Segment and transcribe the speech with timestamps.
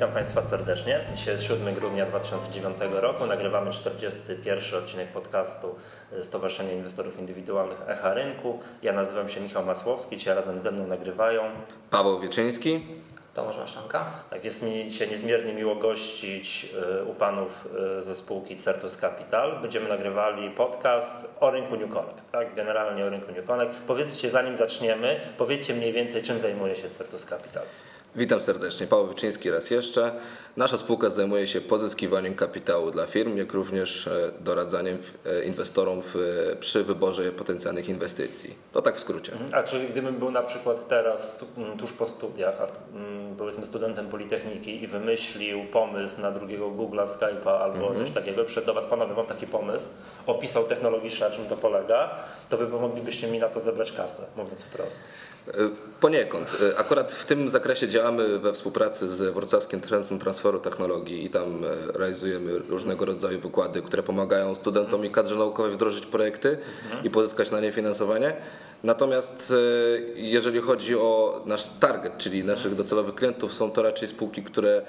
[0.00, 1.00] Witam Państwa serdecznie.
[1.14, 3.26] Dzisiaj jest 7 grudnia 2009 roku.
[3.26, 5.74] Nagrywamy 41 odcinek podcastu
[6.22, 8.58] Stowarzyszenia Inwestorów Indywidualnych Echa Rynku.
[8.82, 11.42] Ja nazywam się Michał Masłowski, dzisiaj razem ze mną nagrywają
[11.90, 12.80] Paweł Wieczyński.
[13.34, 14.04] Tomasz Maszanka.
[14.30, 16.68] Tak, jest mi dzisiaj niezmiernie miło gościć
[17.00, 19.58] y, u panów y, ze spółki Certus Capital.
[19.62, 22.54] Będziemy nagrywali podcast o rynku New Connect, tak?
[22.54, 23.78] generalnie o rynku New Connect.
[23.86, 27.64] Powiedzcie, zanim zaczniemy, powiedzcie mniej więcej, czym zajmuje się Certus Capital.
[28.16, 30.12] Witam serdecznie, Paweł Wyczyński raz jeszcze.
[30.56, 36.14] Nasza spółka zajmuje się pozyskiwaniem kapitału dla firm, jak również e, doradzaniem e, inwestorom w,
[36.60, 38.54] przy wyborze potencjalnych inwestycji.
[38.72, 39.32] To tak w skrócie.
[39.32, 39.54] Mhm.
[39.54, 41.44] A czy gdybym był na przykład teraz
[41.78, 42.66] tuż po studiach, a
[43.38, 47.96] powiedzmy studentem Politechniki i wymyślił pomysł na drugiego Google'a, Skype'a albo mhm.
[47.96, 49.88] coś takiego, przyszedł do Was, panowie, mam taki pomysł,
[50.26, 52.10] opisał technologicznie, na czym to polega,
[52.48, 55.00] to Wy moglibyście mi na to zebrać kasę, mówiąc wprost.
[55.54, 55.70] E,
[56.00, 56.56] poniekąd.
[56.76, 61.68] Akurat w tym zakresie działamy we współpracy z Wrocławskim Centrum Transferu Technologii i tam e,
[61.92, 66.58] realizujemy różnego rodzaju wykłady, które pomagają studentom i kadrze naukowej wdrożyć projekty
[67.04, 68.36] i pozyskać na nie finansowanie.
[68.84, 69.54] Natomiast e,
[70.14, 74.82] jeżeli chodzi o nasz target, czyli naszych docelowych klientów, są to raczej spółki, które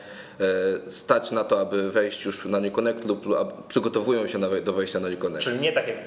[0.87, 3.25] e, stać na to, aby wejść już na NewConnect lub
[3.67, 5.43] przygotowują się do wejścia na NewConnect.
[5.43, 5.97] Czyli nie takie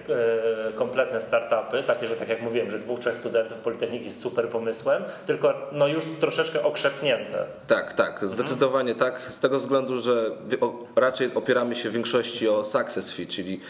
[0.74, 5.02] kompletne startupy, takie, że tak jak mówiłem, że dwóch, trzech studentów Politechniki z super pomysłem,
[5.26, 7.44] tylko no już troszeczkę okrzepnięte.
[7.66, 9.12] Tak, tak, zdecydowanie mhm.
[9.12, 10.30] tak, z tego względu, że
[10.96, 13.60] raczej opieramy się w większości o success fee, czyli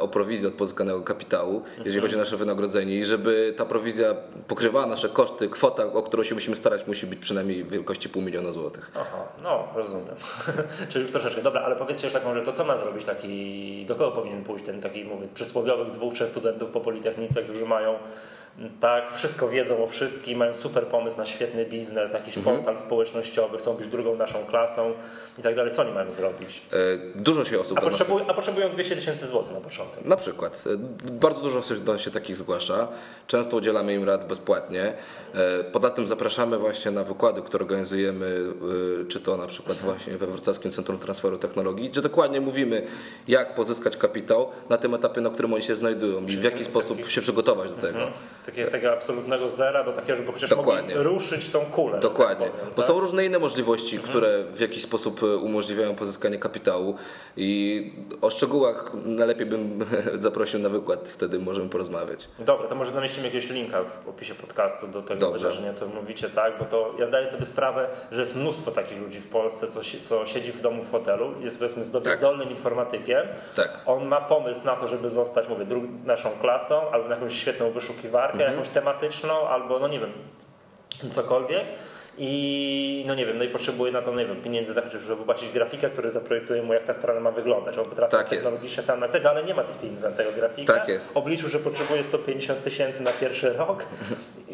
[0.00, 4.14] o prowizję od pozyskanego kapitału, jeżeli chodzi o nasze wynagrodzenie i żeby ta prowizja
[4.48, 8.52] pokrywała nasze koszty, kwota, o którą się musimy starać, musi być przynajmniej wielkości pół miliona
[8.52, 8.90] złotych.
[8.94, 10.14] Aha, no rozumiem.
[10.88, 11.42] Czyli już troszeczkę.
[11.42, 14.64] Dobra, ale powiedzcie jeszcze taką, że to co ma zrobić taki, do kogo powinien pójść
[14.64, 17.98] ten taki, mówię, przysłowiowych dwóch, trzech studentów po Politechnice, którzy mają
[18.80, 22.56] tak, wszystko wiedzą o wszystkim, mają super pomysł na świetny biznes, na jakiś mhm.
[22.56, 24.92] portal społecznościowy, chcą być drugą naszą klasą
[25.38, 25.72] i tak dalej.
[25.72, 26.62] Co oni mają zrobić?
[26.72, 26.76] E,
[27.14, 27.78] dużo się osób...
[27.78, 30.04] A, potrzebuj, a potrzebują 200 tysięcy złotych na początek.
[30.04, 30.64] Na przykład.
[30.66, 30.76] E,
[31.12, 32.88] bardzo dużo osób do się takich zgłasza.
[33.26, 34.82] Często udzielamy im rad bezpłatnie.
[35.34, 38.46] E, poza tym zapraszamy właśnie na wykłady, które organizujemy,
[39.08, 42.86] czy to na przykład właśnie we Wrocławskim Centrum Transferu Technologii, gdzie dokładnie mówimy,
[43.28, 47.08] jak pozyskać kapitał na tym etapie, na którym oni się znajdują i w jaki sposób
[47.08, 47.98] się przygotować do tego.
[47.98, 48.12] Mhm
[48.50, 50.94] takiego, tego absolutnego zera do takiego, żeby chociaż Dokładnie.
[50.94, 51.92] mogli ruszyć tą kulę.
[51.92, 52.46] Tak Dokładnie.
[52.46, 52.90] Tak powiem, Bo tak?
[52.90, 54.10] są różne inne możliwości, mhm.
[54.10, 56.96] które w jakiś sposób e, umożliwiają pozyskanie kapitału
[57.36, 59.84] i o szczegółach najlepiej bym
[60.20, 62.28] zaprosił na wykład, wtedy możemy porozmawiać.
[62.38, 65.38] Dobra, to może zamieścimy jakiegoś linka w opisie podcastu do tego Dobrze.
[65.38, 66.58] wydarzenia, co mówicie, tak?
[66.58, 70.26] Bo to ja zdaję sobie sprawę, że jest mnóstwo takich ludzi w Polsce, co, co
[70.26, 72.18] siedzi w domu w fotelu, jest powiedzmy tak.
[72.18, 73.26] zdolnym informatykiem.
[73.56, 73.78] Tak.
[73.86, 75.66] On ma pomysł na to, żeby zostać, mówię,
[76.04, 78.58] naszą klasą albo na jakąś świetną wyszukiwarkę, mhm.
[78.58, 80.12] jakąś tematyczną, albo no nie wiem,
[81.10, 81.66] cokolwiek.
[82.18, 85.52] I no nie wiem, no i potrzebuje na to, nie wiem, pieniędzy, tak, żeby płacić
[85.52, 87.78] grafika, który zaprojektuje mu, jak ta strona ma wyglądać.
[87.78, 90.72] On potrafi tak technologicznie sam napisać, no ale nie ma tych pieniędzy na tego grafika.
[90.72, 91.10] Tak jest.
[91.14, 93.84] Obliczył, że potrzebuje 150 tysięcy na pierwszy rok.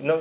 [0.02, 0.14] No,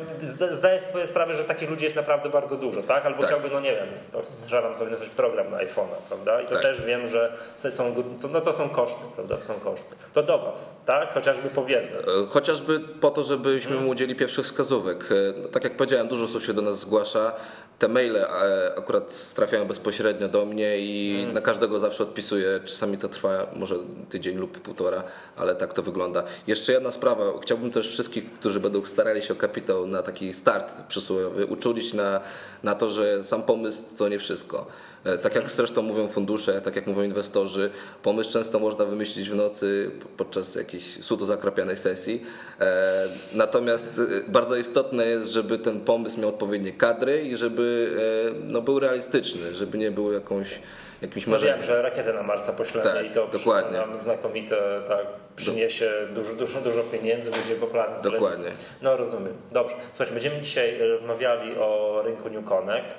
[0.51, 3.05] zdaję sobie sprawę, że takich ludzi jest naprawdę bardzo dużo, tak?
[3.05, 3.29] Albo tak.
[3.29, 6.41] chciałby, no nie wiem, to strzelam sobie coś program na iPhone'a, prawda?
[6.41, 6.61] I to tak.
[6.61, 7.95] też wiem, że są,
[8.33, 9.37] no to są koszty, prawda?
[9.37, 9.95] To są koszty.
[10.13, 11.13] To do Was, tak?
[11.13, 11.95] Chociażby po wiedzę.
[11.97, 13.85] E, chociażby po to, żebyśmy hmm.
[13.85, 15.09] mu udzieli pierwszych wskazówek.
[15.11, 17.32] E, no, tak jak powiedziałem, dużo osób się do nas zgłasza
[17.79, 21.33] te maile e, akurat trafiają bezpośrednio do mnie i hmm.
[21.33, 22.59] na każdego zawsze odpisuję.
[22.65, 23.75] Czasami to trwa może
[24.09, 25.03] tydzień lub półtora,
[25.37, 26.23] ale tak to wygląda.
[26.47, 27.23] Jeszcze jedna sprawa.
[27.41, 32.19] Chciałbym też wszystkich, którzy będą starali się o kapitał na taki start przysłowiowy, uczulić na,
[32.63, 34.67] na to, że sam pomysł to nie wszystko.
[35.03, 37.69] E, tak jak zresztą mówią fundusze, tak jak mówią inwestorzy,
[38.03, 42.25] pomysł często można wymyślić w nocy podczas jakiejś sudo zakrapianej sesji.
[42.59, 47.97] E, natomiast e, bardzo istotne jest, żeby ten pomysł miał odpowiednie kadry i żeby
[48.43, 50.59] no, był realistyczny, żeby nie był jakąś
[51.03, 51.55] jakimś marzeniem.
[51.55, 53.77] Wiem, że rakietę na Marsa poślemy tak, i to dokładnie.
[53.77, 55.05] nam znakomite, tak,
[55.35, 58.11] przyniesie dużo, dużo, dużo pieniędzy, będzie popularny.
[58.11, 58.51] Dokładnie.
[58.81, 59.33] No rozumiem.
[59.51, 59.75] Dobrze.
[59.91, 62.95] Słuchajcie, będziemy dzisiaj rozmawiali o rynku New Connect.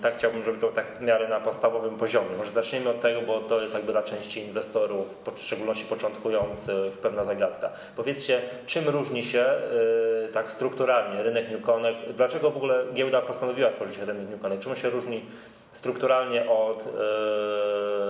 [0.00, 2.28] Tak chciałbym, żeby to tak w miarę na podstawowym poziomie.
[2.38, 7.24] Może zaczniemy od tego, bo to jest jakby dla części inwestorów, w szczególności początkujących, pewna
[7.24, 7.70] zagadka.
[7.96, 9.46] Powiedzcie, czym różni się
[10.24, 12.00] y, tak strukturalnie rynek New Connect?
[12.16, 14.64] Dlaczego w ogóle giełda postanowiła stworzyć rynek New Connect?
[14.64, 15.24] Czym się różni
[15.76, 16.86] strukturalnie od,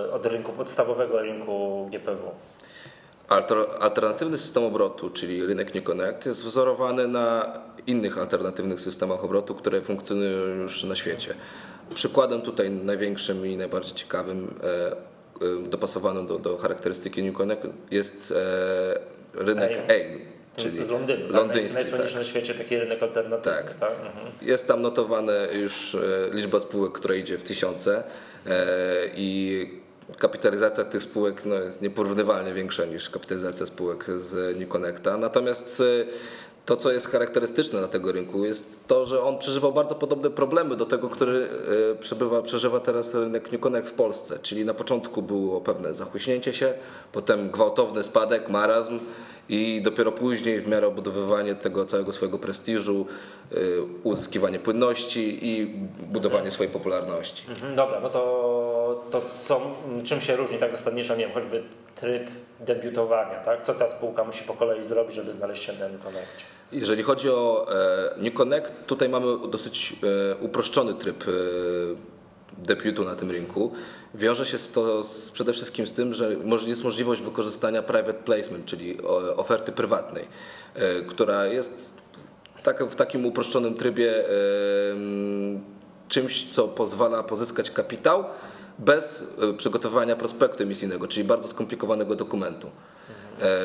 [0.07, 2.31] y, od rynku podstawowego rynku GPW?
[3.79, 9.81] Alternatywny system obrotu, czyli rynek New Connect, jest wzorowany na innych alternatywnych systemach obrotu, które
[9.81, 11.33] funkcjonują już na świecie.
[11.95, 14.91] Przykładem tutaj największym i najbardziej ciekawym, e,
[15.65, 18.99] e, dopasowanym do, do charakterystyki New Connect jest e,
[19.33, 20.36] rynek AIM.
[20.57, 21.73] Czyli z Londynu, londyński, tak?
[21.73, 22.23] najsłynniejszy tak.
[22.23, 23.57] na świecie taki rynek alternatywny.
[23.57, 23.73] Tak.
[23.73, 23.91] tak?
[23.91, 24.27] Mhm.
[24.41, 25.99] Jest tam notowane już e,
[26.31, 28.03] liczba spółek, która idzie w tysiące
[29.15, 29.69] i
[30.17, 35.17] kapitalizacja tych spółek no, jest nieporównywalnie większa niż kapitalizacja spółek z New Connecta.
[35.17, 35.83] Natomiast
[36.67, 40.75] to, co jest charakterystyczne na tego rynku, jest to, że on przeżywał bardzo podobne problemy
[40.75, 41.49] do tego, który
[41.91, 44.39] e, przebywa, przeżywa teraz rynek New Connect w Polsce.
[44.41, 46.73] Czyli na początku było pewne zachłyśnięcie się,
[47.11, 48.99] potem gwałtowny spadek, marazm
[49.49, 53.05] i dopiero później w miarę obudowywanie tego całego swojego prestiżu,
[53.51, 53.55] e,
[54.03, 55.65] uzyskiwanie płynności i
[55.99, 57.43] budowanie swojej popularności.
[57.49, 59.61] Mhm, dobra, no to, to co,
[60.03, 61.63] czym się różni tak zasadniczo, nie wiem, choćby
[61.95, 62.29] tryb
[62.59, 63.61] debiutowania, tak?
[63.61, 66.43] Co ta spółka musi po kolei zrobić, żeby znaleźć się na New Connectie?
[66.71, 69.95] Jeżeli chodzi o e, New Connect, tutaj mamy dosyć
[70.31, 71.31] e, uproszczony tryb e,
[72.57, 73.71] debiutu na tym rynku.
[74.15, 76.35] Wiąże się to z, przede wszystkim z tym, że
[76.67, 78.97] jest możliwość wykorzystania private placement, czyli
[79.35, 80.27] oferty prywatnej,
[81.07, 81.89] która jest
[82.89, 84.23] w takim uproszczonym trybie
[86.07, 88.23] czymś, co pozwala pozyskać kapitał
[88.79, 92.71] bez przygotowania prospektu emisyjnego, czyli bardzo skomplikowanego dokumentu.
[93.41, 93.59] E,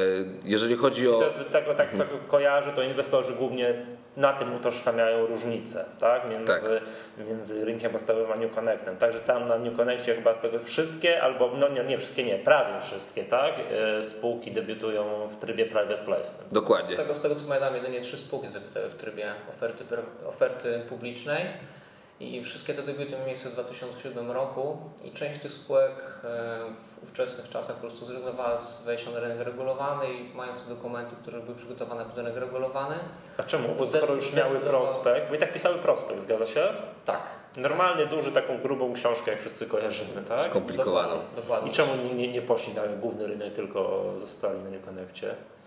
[0.45, 1.13] jeżeli chodzi o.
[1.13, 3.87] To jest tak, tak co kojarzę, to inwestorzy głównie
[4.17, 6.29] na tym utożsamiają różnice tak?
[6.31, 7.27] Między, tak.
[7.29, 8.97] między rynkiem podstawowym a New Connectem.
[8.97, 12.39] Także tam na New Connectie chyba z tego wszystkie, albo no nie, nie wszystkie, nie,
[12.39, 13.55] prawie wszystkie, tak?
[13.99, 16.53] E, spółki debiutują w trybie private placement.
[16.53, 16.95] Dokładnie.
[16.95, 19.85] Z tego, z tego co pamiętam, jedynie trzy spółki debiutują w trybie oferty,
[20.27, 21.47] oferty publicznej.
[22.23, 27.03] I wszystkie te debiuty miały miejsce w 2007 roku i część tych spółek e, w
[27.03, 31.57] ówczesnych czasach po prostu zrezygnowała z wejścia na rynek regulowany i mając dokumenty, które były
[31.57, 32.95] przygotowane pod rynek regulowany.
[33.39, 33.69] A czemu?
[33.79, 36.69] Bo skoro już miały prospekt, bo i tak pisały prospekt, zgadza się?
[37.05, 37.23] Tak.
[37.57, 40.41] Normalny, duży, taką grubą książkę, jak wszyscy kojarzymy, tak?
[40.41, 41.21] Skomplikowaną.
[41.37, 41.71] Dokładnie.
[41.71, 44.83] I czemu nie, nie poszli na główny rynek, tylko zostali na New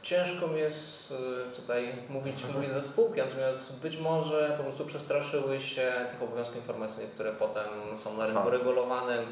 [0.06, 5.60] Ciężko mi jest y, tutaj mówić, mówić za spółki, natomiast być może po prostu przestraszyły
[5.60, 9.26] się tych obowiązków informacyjnych, które potem są na rynku regulowanym,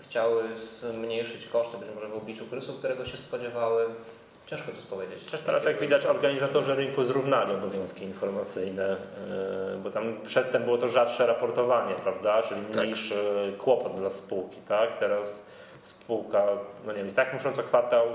[0.00, 3.86] chciały zmniejszyć koszty, być może w obliczu kryzysu, którego się spodziewały.
[4.46, 5.18] Ciężko to powiedzieć.
[5.18, 8.96] Przecież teraz, jak widać, organizatorzy rynku zrównali obowiązki informacyjne,
[9.74, 12.42] y, bo tam przedtem było to rzadsze raportowanie, prawda?
[12.42, 12.82] Czyli tak.
[12.82, 13.60] mniejszy tak.
[13.60, 14.98] kłopot dla spółki, tak?
[14.98, 15.46] Teraz
[15.82, 16.46] spółka,
[16.86, 18.06] no nie wiem, tak muszą co kwartał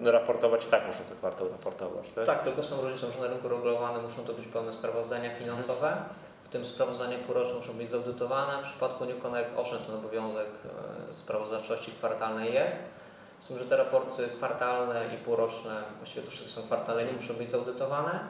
[0.00, 2.12] raportować i tak muszą co kwartał raportować.
[2.12, 2.26] Tak?
[2.26, 5.96] tak, tylko z tą różnicą, że na rynku regulowanym muszą to być pełne sprawozdania finansowe,
[6.44, 8.62] w tym sprawozdania półroczne muszą być zaudytowane.
[8.62, 10.48] W przypadku New Connect owszem ten obowiązek
[11.08, 12.80] e, sprawozdawczości kwartalnej jest,
[13.38, 17.34] z tym, że te raporty kwartalne i półroczne, właściwie to wszystkie są kwartalne, nie muszą
[17.34, 18.20] być zaudytowane.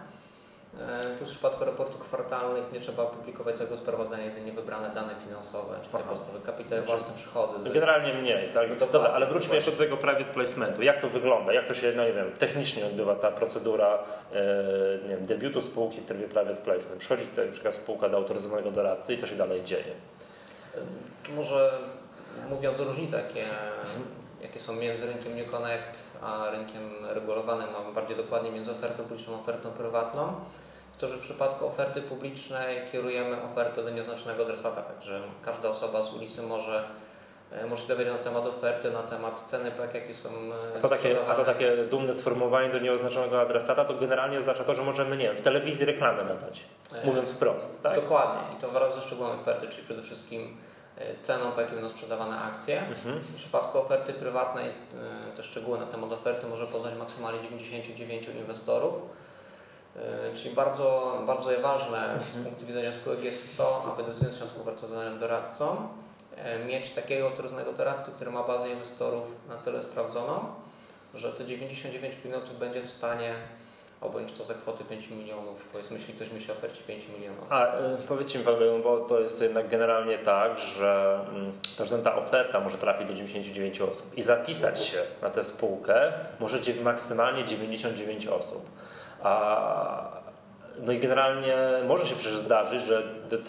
[0.79, 5.77] E, tu w przypadku raportów kwartalnych nie trzeba publikować całego sprawozdania, jedynie wybrane dane finansowe,
[5.83, 7.71] czyli te podstawowe kapitały, własne przychody.
[7.71, 8.69] Generalnie mniej, tak?
[8.81, 10.83] No Dobra, ale wróćmy jeszcze do tego private placementu.
[10.83, 11.53] Jak to wygląda?
[11.53, 13.99] Jak to się, no nie wiem, technicznie odbywa ta procedura
[14.33, 14.43] e,
[15.03, 17.01] nie wiem, debiutu spółki w trybie private placement?
[17.01, 19.95] Przychodzi tutaj na przykład spółka do autoryzowanego doradcy i co się dalej dzieje?
[21.25, 21.79] Tu może
[22.51, 23.45] mówiąc o różnicach, jakie,
[24.43, 29.35] jakie są między rynkiem New Connect a rynkiem regulowanym, a bardziej dokładnie między ofertą publiczną
[29.35, 30.35] a ofertą prywatną,
[31.01, 36.15] to że w przypadku oferty publicznej kierujemy ofertę do nieoznaczonego adresata, także każda osoba z
[36.15, 36.85] ulicy może
[37.53, 40.81] e, może się dowiedzieć na temat oferty, na temat ceny PEK, jakie są e, a
[40.81, 44.83] to, takie, a to takie dumne sformułowanie do nieoznaczonego adresata, to generalnie oznacza to, że
[44.83, 47.83] możemy, nie wiem, w telewizji reklamę nadać, e, mówiąc wprost.
[47.83, 47.95] Tak?
[47.95, 50.57] Dokładnie i to wraz ze szczegółem oferty, czyli przede wszystkim
[51.21, 52.81] ceną, po jakiej będą sprzedawane akcje.
[52.81, 53.21] Mhm.
[53.21, 54.71] W przypadku oferty prywatnej
[55.37, 59.03] te szczegóły na temat oferty może poznać maksymalnie 99 inwestorów
[59.97, 62.45] E, czyli bardzo, bardzo ważne z mhm.
[62.45, 65.89] punktu widzenia spółek jest to, aby decydując się o współpracy z danym doradcą,
[66.37, 70.45] e, mieć takiego autoryzowanego doradcę, który ma bazę inwestorów na tyle sprawdzoną,
[71.15, 73.35] że te 99 pilnotów będzie w stanie
[74.01, 77.53] objąć to za kwoty 5 milionów, powiedzmy, jeśli ktoś myśli o ofercie 5 milionów.
[77.53, 78.45] A y, powiedzcie mi
[78.83, 81.53] bo to jest jednak generalnie tak, że mm,
[82.03, 87.45] ta oferta może trafić do 99 osób i zapisać się na tę spółkę może maksymalnie
[87.45, 88.67] 99 osób.
[89.23, 90.21] A,
[90.79, 93.03] no i generalnie może się przecież zdarzyć, że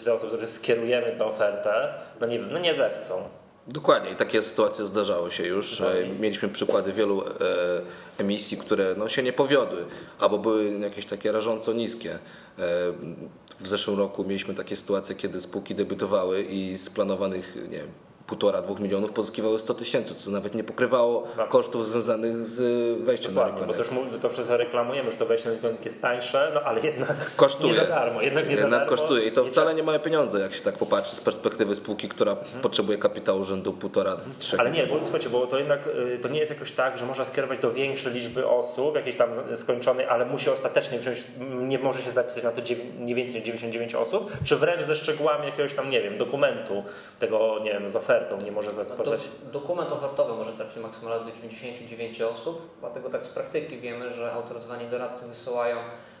[0.04, 3.28] te osoby, które skierujemy tę ofertę, no nie, no nie zechcą.
[3.66, 5.78] Dokładnie i takie sytuacje zdarzały się już.
[5.78, 6.14] Dokładnie.
[6.20, 7.32] Mieliśmy przykłady wielu e,
[8.18, 9.84] emisji, które no, się nie powiodły,
[10.18, 12.14] albo były jakieś takie rażąco niskie.
[12.14, 12.18] E,
[13.60, 17.92] w zeszłym roku mieliśmy takie sytuacje, kiedy spółki debiutowały i z planowanych nie wiem,
[18.26, 22.58] półtora, dwóch milionów pozyskiwały 100 tysięcy, co nawet nie pokrywało kosztów związanych z
[23.04, 23.88] wejściem Dokładnie, na bo rynek.
[23.88, 27.34] to już to przez reklamujemy, że to wejście na rynek jest tańsze, no ale jednak
[27.36, 27.72] Kosztuje.
[27.72, 28.22] nie za darmo.
[28.22, 28.96] Jednak, nie za Jednak darmo.
[28.96, 32.36] kosztuje i to wcale nie małe pieniądze, jak się tak popatrzy z perspektywy spółki, która
[32.62, 36.38] potrzebuje kapitału rzędu półtora, trzech Ale nie, bo słuchajcie, bo to jednak y, to nie
[36.40, 40.50] jest jakoś tak, że można skierować do większej liczby osób, jakiejś tam skończonej, ale musi
[40.50, 41.22] ostatecznie wziąć,
[41.60, 42.60] nie może się zapisać na to
[43.00, 46.82] nie więcej niż 99 osób, czy wręcz ze szczegółami jakiegoś tam, nie wiem, dokumentu
[47.18, 49.20] tego, nie wiem, z ofertą nie może No to zapoznać.
[49.52, 54.86] dokument ofertowy może trafić maksymalnie do 99 osób, dlatego tak z praktyki wiemy, że autoryzowani
[54.86, 55.76] doradcy wysyłają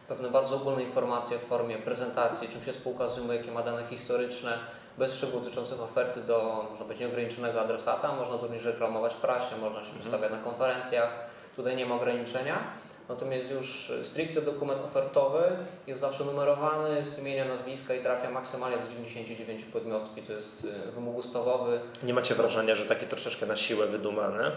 [0.08, 4.58] pewne bardzo ogólne informacje w formie prezentacji, czym się spółka zajmuje, jakie ma dane historyczne,
[4.98, 9.84] bez szczegółów dotyczących oferty do, może być nieograniczonego adresata, można również reklamować w prasie, można
[9.84, 11.10] się przedstawiać na konferencjach,
[11.56, 12.58] tutaj nie ma ograniczenia.
[13.12, 15.42] Natomiast już stricte dokument ofertowy
[15.86, 20.64] jest zawsze numerowany z imienia, nazwiska i trafia maksymalnie do 99 podmiotów i to jest
[20.88, 21.80] y, wymóg ustawowy.
[22.02, 24.52] Nie macie wrażenia, że takie troszeczkę na siłę wydumane?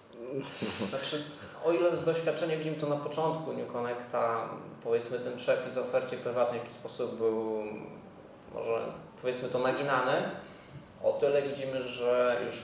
[0.90, 1.22] Znaczy,
[1.64, 4.48] o ile z doświadczenia widzimy to na początku New Connecta,
[4.84, 7.62] powiedzmy ten przepis o ofercie prywatnej w jakiś sposób był
[8.54, 8.80] może
[9.20, 10.12] powiedzmy to naginany,
[11.02, 12.56] o tyle widzimy, że już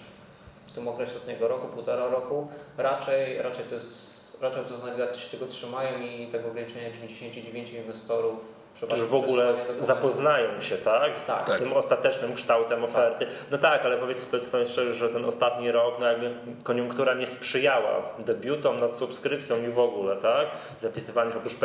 [0.67, 5.47] w tym okresie ostatniego roku, półtora roku, raczej, raczej to jest raczej autoznawcy się tego
[5.47, 11.59] trzymają i tego ograniczenia 99 inwestorów Że w ogóle zapoznają się tak, z Tak.
[11.59, 13.27] tym ostatecznym kształtem oferty.
[13.51, 18.03] No tak, ale powiedzmy sobie szczerze, że ten ostatni rok, no jakby koniunktura nie sprzyjała
[18.19, 20.47] debiutom nad subskrypcją i w ogóle, tak?
[20.79, 21.57] Zapisywaniu się oprócz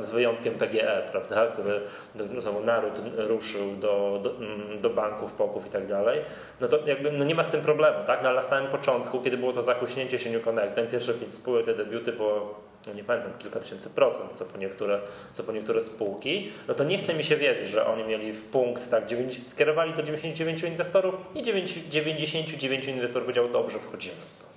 [0.00, 1.80] z wyjątkiem PGE, prawda, który
[2.38, 6.20] znowu naród ruszył do, do, mm, do banków, poków i tak dalej.
[6.60, 8.22] No to jakby no nie ma z tym problemu, tak?
[8.22, 11.66] No, ale na samym początku, kiedy było to zachuśnięcie się New Connectem, pierwsze pięć spółek,
[11.66, 12.54] te debiuty było
[12.86, 15.00] no nie pamiętam, kilka tysięcy procent, co po niektóre,
[15.32, 18.42] co po niektóre spółki, no to nie chce mi się wierzyć, że oni mieli w
[18.42, 24.42] punkt, tak, 9, skierowali do 99 inwestorów i 9, 99 inwestorów powiedział, dobrze, wchodzimy w
[24.42, 24.49] to.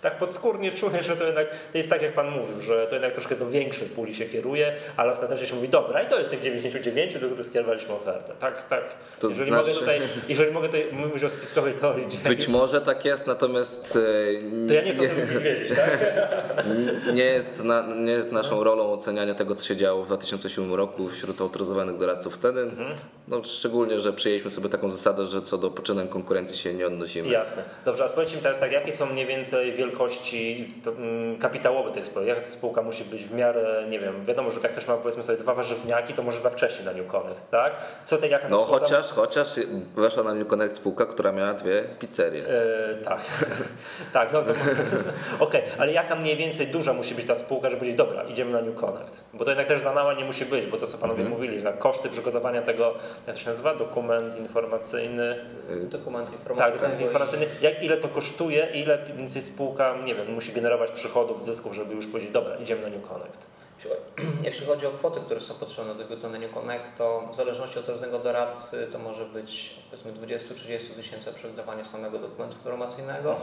[0.00, 3.12] Tak podskórnie czuję, że to jednak to jest tak, jak Pan mówił, że to jednak
[3.12, 6.40] troszkę do większej puli się kieruje, ale ostatecznie się mówi, dobra, i to jest tych
[6.40, 8.32] 99, do których skierowaliśmy ofertę.
[8.38, 8.82] Tak, tak.
[9.20, 13.04] To jeżeli, znaczy- mogę tutaj, jeżeli mogę tutaj mówić o spiskowej teorii, Być może tak
[13.04, 13.98] jest, natomiast
[14.64, 15.98] e, to ja nie chcę o tym nic wiedzieć, tak?
[17.14, 21.08] nie jest, na, nie jest naszą rolą oceniania tego, co się działo w 2007 roku
[21.08, 22.60] wśród autoryzowanych doradców wtedy.
[22.60, 22.94] Mhm.
[23.28, 27.28] No, szczególnie, że przyjęliśmy sobie taką zasadę, że co do poczynań konkurencji się nie odnosimy.
[27.28, 27.62] Jasne.
[27.84, 29.89] Dobrze, a powiedzcie mi teraz tak, jakie są mniej więcej wielkości
[30.84, 32.28] to, mm, kapitałowe tej spółki?
[32.28, 35.22] Jaka ta spółka musi być w miarę, nie wiem, wiadomo, że jak ktoś ma powiedzmy
[35.22, 37.72] sobie dwa warzywniaki, to może za wcześnie na New Connect, tak?
[38.04, 38.80] Co te, jaka No spółka...
[38.80, 39.48] chociaż, chociaż
[39.96, 42.44] weszła na New Connect spółka, która miała dwie pizzerie.
[42.48, 43.20] E, tak,
[44.12, 44.52] tak, no to
[45.44, 48.60] okej, ale jaka mniej więcej duża musi być ta spółka, żeby powiedzieć, dobra, idziemy na
[48.60, 49.20] New Connect?
[49.34, 51.36] Bo to jednak też za mała nie musi być, bo to co panowie Mhm.
[51.40, 52.94] mówili, że koszty przygotowania tego,
[53.26, 55.36] jak to się nazywa, dokument informacyjny,
[55.90, 56.78] Dokument tak, informacyjny.
[56.78, 61.44] dokument informacyjny, jak, ile to kosztuje, ile mniej więcej spółka, nie wiem, musi generować przychodów,
[61.44, 63.46] zysków, żeby już powiedzieć, dobra, idziemy na New Connect.
[64.42, 67.78] Jeśli chodzi o kwoty, które są potrzebne do debiutu na New Connect, to w zależności
[67.78, 73.36] od różnego doradcy to może być powiedzmy 20-30 tysięcy przy wydawaniu samego dokumentu informacyjnego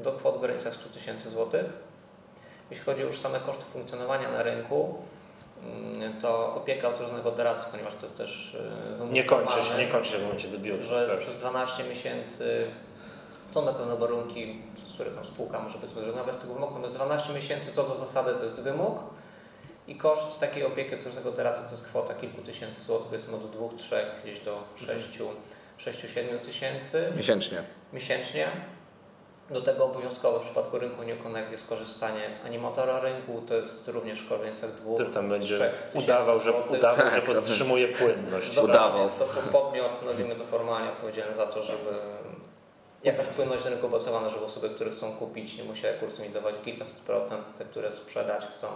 [0.00, 1.64] do kwot w granicach 100 tysięcy złotych.
[2.70, 4.94] Jeśli chodzi już o same koszty funkcjonowania na rynku,
[5.64, 8.56] mm, to opieka autoryzowanego doradcy, ponieważ to jest też
[8.92, 10.82] wymóg Nie kończy się, nie kończy się w momencie debiutu.
[10.82, 11.18] że tak.
[11.18, 12.66] przez 12 miesięcy
[13.52, 16.94] są na pewno warunki, przez które tam spółka może być zrezygnować z tego wymogu, natomiast
[16.94, 18.98] 12 miesięcy co do zasady to jest wymóg
[19.86, 23.68] i koszt takiej opieki autoryzowanego doradcy to jest kwota kilku tysięcy złotych, powiedzmy od 2,
[23.76, 25.18] 3, gdzieś do 6,
[25.78, 27.58] 6-7 tysięcy Miesięcznie.
[27.92, 28.48] miesięcznie.
[29.50, 33.88] Do tego obowiązkowe w przypadku rynku New Connect jest korzystanie z animatora rynku, to jest
[33.88, 36.78] również w granicach 2, Który tam będzie 3 udawał, że, złotych.
[36.78, 37.24] udawał, że Tak.
[37.34, 38.54] podtrzymuje płynność.
[38.54, 39.02] Dobra, udawał.
[39.02, 41.90] Jest to podmiot, nazwijmy to formalnie, odpowiedzialny za to, żeby
[43.04, 47.54] jakaś płynność rynku opracowana, żeby osoby, które chcą kupić, nie musiały kursu dawać kilkaset procent,
[47.54, 48.66] te, które sprzedać chcą,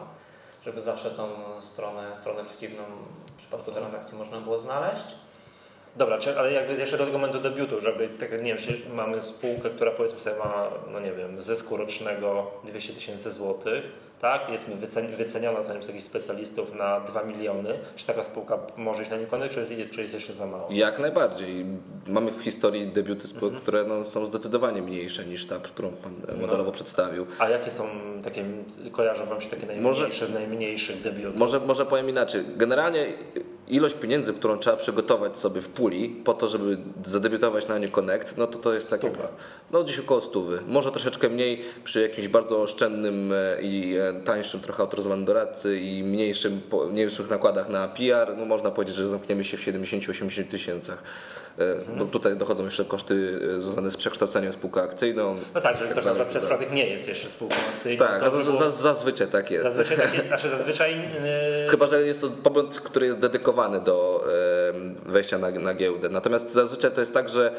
[0.64, 1.28] żeby zawsze tą
[1.61, 2.83] stronę, stronę przeciwną
[3.26, 5.14] w przypadku transakcji można było znaleźć.
[5.97, 9.71] Dobra, czy, ale jakby jeszcze do tego momentu debiutu, żeby, tak, nie wiem, mamy spółkę,
[9.71, 14.49] która powiedzmy sobie ma, no nie wiem, zysku rocznego 200 tysięcy złotych, tak?
[14.49, 17.79] Jest wycen, wyceniona zdaniem takich specjalistów na 2 miliony.
[17.97, 20.69] Czy taka spółka może iść na Nikony, czy, czy jest jeszcze za mało?
[20.71, 21.67] Jak najbardziej.
[22.07, 26.73] Mamy w historii debiuty spółek, które no, są zdecydowanie mniejsze niż ta, którą Pan modelowo
[26.73, 27.26] przedstawił.
[27.38, 27.88] A jakie są
[28.23, 28.45] takie,
[28.93, 31.37] kojarzą Wam się takie najmniejsze z najmniejszych debiutów?
[31.37, 32.45] Może, może powiem inaczej.
[32.57, 33.07] Generalnie
[33.68, 38.37] ilość pieniędzy, którą trzeba przygotować sobie w puli po to, żeby zadebiutować na New Connect,
[38.37, 39.11] no to to jest takie,
[39.73, 40.61] no gdzieś około stówy.
[40.66, 46.04] Może troszeczkę mniej przy jakimś bardzo oszczędnym e, i e, tańszym trochę autoryzowanym doradcy i
[46.04, 51.02] mniejszym, mniejszych nakładach na PR, no można powiedzieć, że zamkniemy się w 70-80 tysięcach.
[51.59, 51.99] Mhm.
[51.99, 55.37] bo tutaj dochodzą jeszcze koszty związane z przekształceniem spółką akcyjną.
[55.55, 56.43] No tak, jeżeli tak ktoś na przez tak.
[56.43, 58.07] przypadek nie jest jeszcze spółką akcyjną.
[58.07, 58.23] Tak,
[58.71, 59.65] z, zazwyczaj tak jest.
[59.65, 60.97] Zazwyczaj, tak jest, znaczy zazwyczaj...
[60.99, 61.69] Yy...
[61.71, 64.25] Chyba, że jest to podmiot, który jest dedykowany do
[65.06, 66.09] wejścia na, na giełdę.
[66.09, 67.52] Natomiast zazwyczaj to jest tak, że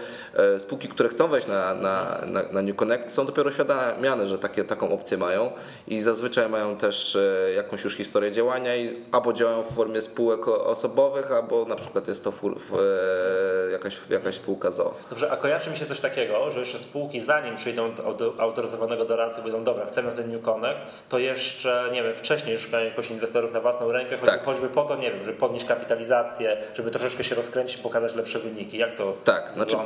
[0.57, 4.63] spółki, które chcą wejść na, na, na, na New Connect są dopiero świadamiane, że takie,
[4.63, 5.51] taką opcję mają
[5.87, 7.17] i zazwyczaj mają też
[7.55, 12.23] jakąś już historię działania i albo działają w formie spółek osobowych, albo na przykład jest
[12.23, 14.93] to w, w, e, jakaś, jakaś spółka ZO.
[15.09, 19.39] Dobrze, a kojarzy mi się coś takiego, że jeszcze spółki zanim przyjdą do autoryzowanego doradcy,
[19.41, 23.61] powiedzą, dobra, chcemy ten New Connect, to jeszcze, nie wiem, wcześniej szukają jakoś inwestorów na
[23.61, 24.43] własną rękę, choćby, tak.
[24.43, 28.77] choćby po to, nie wiem, żeby podnieść kapitalizację, żeby troszeczkę się rozkręcić, pokazać lepsze wyniki.
[28.77, 29.77] Jak to Tak, znaczy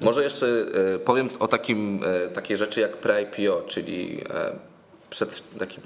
[0.00, 0.46] może jeszcze
[0.94, 4.24] e, powiem o takim, e, takiej rzeczy jak pre-IPO, czyli
[5.10, 5.80] przed, taki,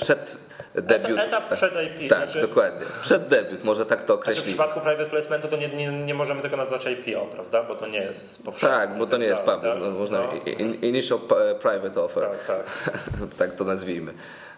[0.00, 0.36] przed
[0.74, 1.18] debiut.
[1.18, 2.08] Etap przed IPO.
[2.08, 2.86] Tak, znaczy, dokładnie.
[3.02, 4.46] Przed debiut, może tak to określić.
[4.46, 7.62] Znaczy w przypadku private placementu to nie, nie, nie możemy tego nazwać IPO, prawda?
[7.62, 8.76] Bo to nie jest powszechne.
[8.76, 9.62] Tak, bo to nie jest public.
[9.62, 9.92] Tak?
[9.98, 10.32] Można no.
[10.82, 11.18] initial
[11.60, 12.28] private offer.
[12.30, 12.64] Tak, tak.
[13.38, 14.14] tak to nazwijmy.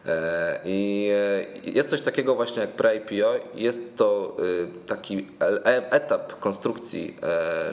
[0.07, 1.11] E, I
[1.67, 3.41] e, jest coś takiego właśnie jak pre-IPO.
[3.55, 5.29] Jest to e, taki
[5.91, 7.17] etap konstrukcji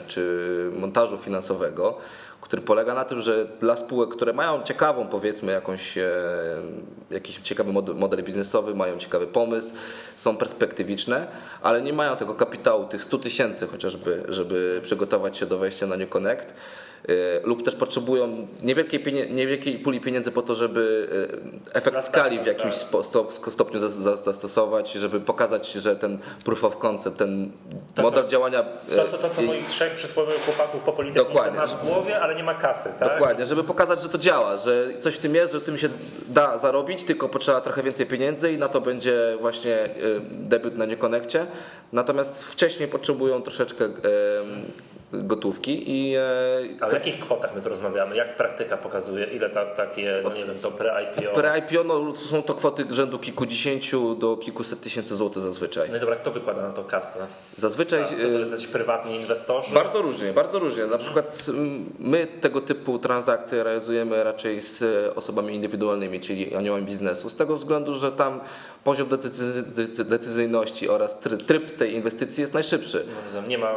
[0.06, 1.98] czy montażu finansowego,
[2.40, 5.98] który polega na tym, że dla spółek, które mają ciekawą, powiedzmy, jakąś,
[7.10, 9.74] jakiś ciekawy model, biznesowy, mają ciekawy pomysł,
[10.16, 11.26] są perspektywiczne,
[11.62, 15.96] ale nie mają tego kapitału, tych 100 tysięcy chociażby, żeby przygotować się do wejścia na
[15.96, 16.54] New Connect,
[17.44, 21.08] lub też potrzebują niewielkiej, niewielkiej puli pieniędzy po to, żeby
[21.72, 23.52] y, efekt skali w jakimś tak.
[23.52, 23.80] stopniu
[24.14, 27.52] zastosować, żeby pokazać, że ten proof of concept, ten
[27.94, 28.62] to, model co, działania...
[28.96, 32.42] To, to, to co moich trzech przysłowiowych chłopaków po Politechnice ma w głowie, ale nie
[32.42, 33.08] ma kasy, tak?
[33.08, 35.88] Dokładnie, żeby pokazać, że to działa, że coś w tym jest, że tym się
[36.28, 39.88] da zarobić, tylko potrzeba trochę więcej pieniędzy i na to będzie właśnie
[40.30, 41.46] debiut na Niekonekcie.
[41.92, 43.88] Natomiast wcześniej potrzebują troszeczkę
[45.12, 46.14] gotówki i...
[46.16, 46.20] E,
[46.80, 48.16] A o jakich kwotach my tu rozmawiamy?
[48.16, 49.26] Jak praktyka pokazuje?
[49.26, 51.32] Ile ta, takie, no nie wiem, to pre-IPO?
[51.34, 55.88] Pre-IPO no, są to kwoty rzędu kilkudziesięciu do kilkuset tysięcy złotych zazwyczaj.
[55.90, 57.26] No i dobra, kto wykłada na to kasę?
[57.56, 58.04] Zazwyczaj...
[58.04, 59.74] to, to jest prywatni inwestorzy?
[59.74, 60.86] Bardzo różnie, bardzo różnie.
[60.86, 61.46] Na przykład
[61.98, 64.82] my tego typu transakcje realizujemy raczej z
[65.16, 68.40] osobami indywidualnymi, czyli aniołem biznesu, z tego względu, że tam
[68.84, 69.08] poziom
[70.04, 73.06] decyzyjności oraz tryb tej inwestycji jest najszybszy.
[73.34, 73.74] No, nie ma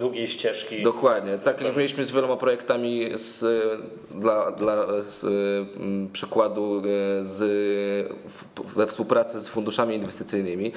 [0.00, 0.82] długiej ścieżki.
[0.82, 1.38] Dokładnie.
[1.38, 3.44] Tak jak mieliśmy z wieloma projektami z,
[4.10, 5.24] dla, dla z,
[5.76, 6.82] mm, przykładu e,
[7.24, 8.16] z,
[8.76, 10.72] we współpracy z funduszami inwestycyjnymi.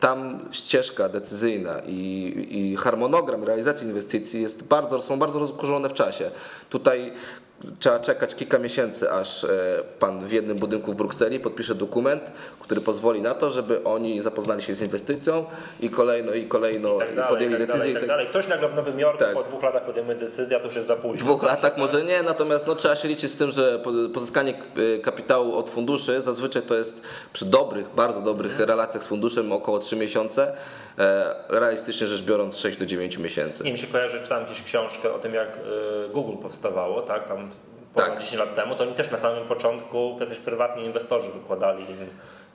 [0.00, 6.30] Tam ścieżka decyzyjna i, i harmonogram realizacji inwestycji jest bardzo, są bardzo rozkurzone w czasie.
[6.70, 7.12] Tutaj
[7.78, 9.48] trzeba czekać kilka miesięcy, aż e,
[9.98, 14.62] pan w jednym budynku w Brukseli podpisze dokument, który pozwoli na to, żeby oni zapoznali
[14.62, 15.44] się z inwestycją
[15.80, 17.78] i kolejno i kolejno I tak dalej, podjęli i tak decyzję.
[17.78, 18.26] Dalej, i tak dalej.
[18.26, 19.34] Ktoś nagle w Nowym Jorku tak.
[19.34, 21.24] po dwóch latach podejmuje decyzję, a to już jest za późno.
[21.24, 23.82] Dwóch latach może nie, natomiast no, trzeba się liczyć z tym, że
[24.14, 24.54] pozyskanie
[24.96, 28.68] e, kapitału od funduszy zazwyczaj to jest przy dobrych, bardzo dobrych hmm.
[28.68, 30.52] relacjach z funduszem około 3 miesiące.
[30.98, 33.64] E, realistycznie rzecz biorąc 6 do 9 miesięcy.
[33.64, 37.28] Nie mi się kojarzy, czytałem jakąś książkę o tym, jak e, Google powstawało, tak?
[37.28, 37.50] Tam
[37.94, 38.20] ponad tak.
[38.20, 41.86] 10 lat temu, to oni też na samym początku jacyś prywatni inwestorzy wykładali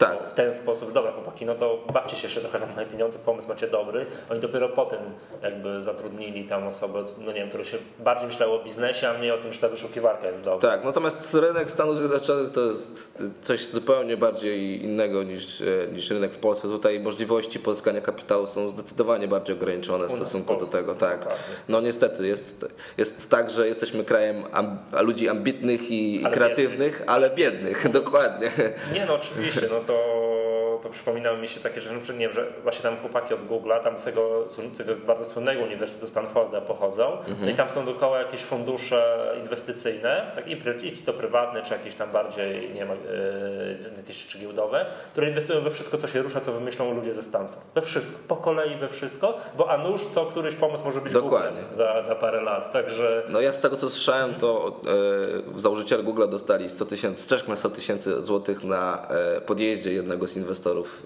[0.06, 0.30] tak.
[0.30, 3.48] w ten sposób, dobra chłopaki, no to bawcie się jeszcze trochę za moje pieniądze, pomysł
[3.48, 4.06] macie dobry.
[4.30, 5.00] Oni dopiero potem
[5.44, 9.32] jakby zatrudnili tam osobę, no nie wiem, które się bardziej myślało o biznesie, a mniej
[9.32, 10.70] o tym, że ta wyszukiwarka jest dobra.
[10.70, 16.38] Tak, natomiast rynek Stanów Zjednoczonych to jest coś zupełnie bardziej innego niż, niż rynek w
[16.38, 16.68] Polsce.
[16.68, 20.96] Tutaj możliwości pozyskania kapitału są zdecydowanie bardziej ograniczone w stosunku do tego.
[20.96, 21.26] Tak.
[21.26, 21.36] No,
[21.70, 22.66] no niestety, jest,
[22.98, 24.44] jest tak, że jesteśmy krajem
[25.02, 27.04] ludzi ambitnych i, i kreatywnych, biednych.
[27.10, 28.52] ale biednych, dokładnie.
[28.94, 30.21] Nie no, oczywiście, no to
[30.84, 33.80] to przypominały mi się takie rzeczy, no, nie wiem, że właśnie tam chłopaki od Google'a,
[33.84, 37.38] tam z tego, tego bardzo słynnego Uniwersytetu Stanforda pochodzą mhm.
[37.42, 41.96] no i tam są dookoła jakieś fundusze inwestycyjne, tak, i, i to prywatne, czy jakieś
[41.96, 46.42] tam bardziej, nie wiem, yy, jakieś czy giełdowe, które inwestują we wszystko, co się rusza,
[46.42, 47.66] co wymyślą ludzie ze Stanford.
[47.76, 51.62] We wszystko, po kolei we wszystko, bo a nuż co któryś pomysł może być Dokładnie.
[51.72, 53.24] za, za parę lat, także...
[53.30, 54.80] No ja z tego, co słyszałem, to
[55.54, 60.38] yy, założyciele Google'a dostali 100 tysięcy, na 100 tysięcy złotych na yy, podjeździe jednego z
[60.38, 61.06] inwestorów inwestorów.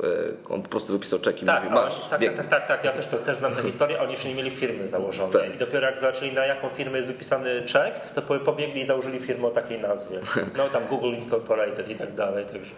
[0.50, 2.84] E, on po prostu wypisał czeki tak, i mówi, masz, tak, tak, tak, tak, tak,
[2.84, 4.02] ja też, to, też znam tę historię.
[4.02, 5.42] Oni jeszcze nie mieli firmy założonej.
[5.42, 5.56] Tak.
[5.56, 9.48] I dopiero jak zaczęli na jaką firmę jest wypisany czek, to pobiegli i założyli firmę
[9.48, 10.20] o takiej nazwie.
[10.58, 12.46] No tam Google Incorporated i tak dalej.
[12.46, 12.72] Także,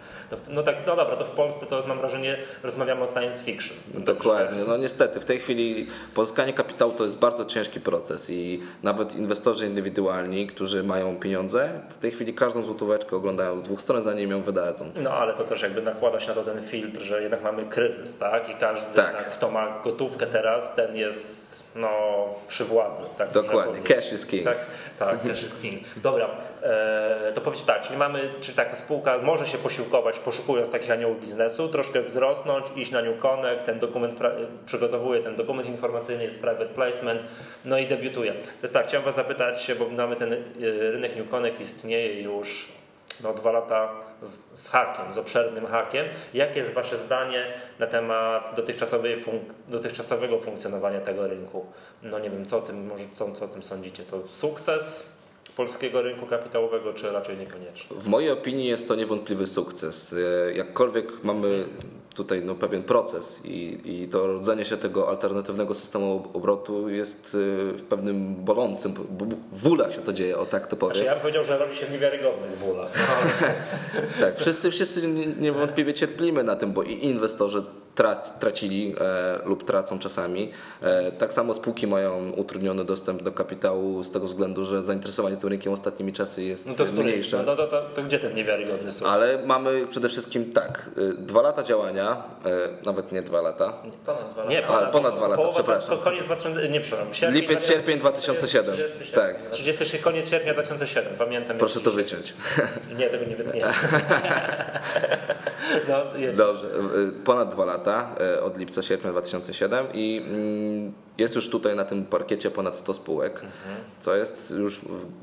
[0.50, 3.76] no tak, no dobra, to w Polsce to mam wrażenie, rozmawiamy o science fiction.
[3.94, 4.64] Dokładnie.
[4.68, 9.66] No niestety, w tej chwili pozyskanie kapitału to jest bardzo ciężki proces i nawet inwestorzy
[9.66, 14.42] indywidualni, którzy mają pieniądze, w tej chwili każdą złotóweczkę oglądają z dwóch stron, zanim ją
[14.42, 14.90] wydadzą.
[15.02, 18.18] No ale to też jakby nakłada się na to ten filtr, że jednak mamy kryzys,
[18.18, 18.48] tak?
[18.48, 19.30] I każdy, tak.
[19.30, 21.88] kto ma gotówkę teraz, ten jest no,
[22.48, 23.02] przy władzy.
[23.18, 24.44] Tak Dokładnie, cash is king.
[24.44, 24.58] Tak,
[24.98, 25.82] tak cash is king.
[25.96, 26.28] Dobra,
[26.62, 30.90] e, to powiedzcie tak, czyli mamy, czy tak ta spółka może się posiłkować, poszukując takich
[30.90, 34.14] aniołów biznesu, troszkę wzrosnąć, iść na New Connect, ten dokument
[34.66, 37.20] przygotowuje, ten dokument informacyjny jest private placement,
[37.64, 38.32] no i debiutuje.
[38.32, 40.36] To jest tak, chciałem was zapytać, bo mamy ten e,
[40.90, 42.77] rynek New Connect istnieje już
[43.22, 43.90] no, dwa lata
[44.22, 46.06] z, z hakiem, z obszernym hakiem.
[46.34, 47.46] Jakie jest Wasze zdanie
[47.78, 51.66] na temat dotychczasowej funk dotychczasowego funkcjonowania tego rynku?
[52.02, 54.02] No nie wiem, co o tym, może co, co o tym sądzicie?
[54.02, 55.06] To sukces
[55.56, 57.96] polskiego rynku kapitałowego, czy raczej niekoniecznie?
[57.96, 60.12] W mojej opinii jest to niewątpliwy sukces.
[60.48, 61.64] E, jakkolwiek mamy
[62.14, 67.36] tutaj no, pewien proces i, i to rodzenie się tego alternatywnego systemu obrotu jest
[67.76, 68.94] w pewnym bolącym,
[69.52, 70.94] w bólach się to dzieje, o tak to powiem.
[70.94, 72.90] Znaczy ja bym powiedział, że robi się w niewiarygodnych bólach.
[72.94, 73.50] No.
[74.26, 75.08] tak, wszyscy, wszyscy
[75.40, 77.62] niewątpliwie cierplimy na tym, bo i inwestorzy
[78.40, 80.50] tracili e, lub tracą czasami.
[80.82, 85.48] E, tak samo spółki mają utrudniony dostęp do kapitału z tego względu, że zainteresowanie tym
[85.48, 87.36] rynkiem ostatnimi czasy jest no to mniejsze.
[87.46, 89.08] No to, to, to, gdzie ten niewiarygodny sukces?
[89.08, 93.72] Ale mamy przede wszystkim tak, y, dwa lata działania, e, nawet nie dwa lata.
[93.84, 94.50] Nie, ponad dwa lata.
[94.50, 95.98] Nie, ponad, A, ponad dwa lata, przepraszam.
[95.98, 98.74] Koniec 2000, nie przepraszam, sierpień, Lipiec, sierpień 2007.
[98.74, 99.50] 30, tak.
[99.50, 101.58] 30, koniec sierpnia 2007, pamiętam.
[101.58, 102.34] Proszę to wyciąć.
[102.98, 103.72] Nie, tego nie wytniemy.
[105.88, 106.04] no,
[106.36, 111.84] Dobrze, y, ponad dwa lata od lipca, sierpnia 2007 i mm, jest już tutaj na
[111.84, 113.76] tym parkiecie ponad 100 spółek, mhm.
[114.00, 114.80] co jest już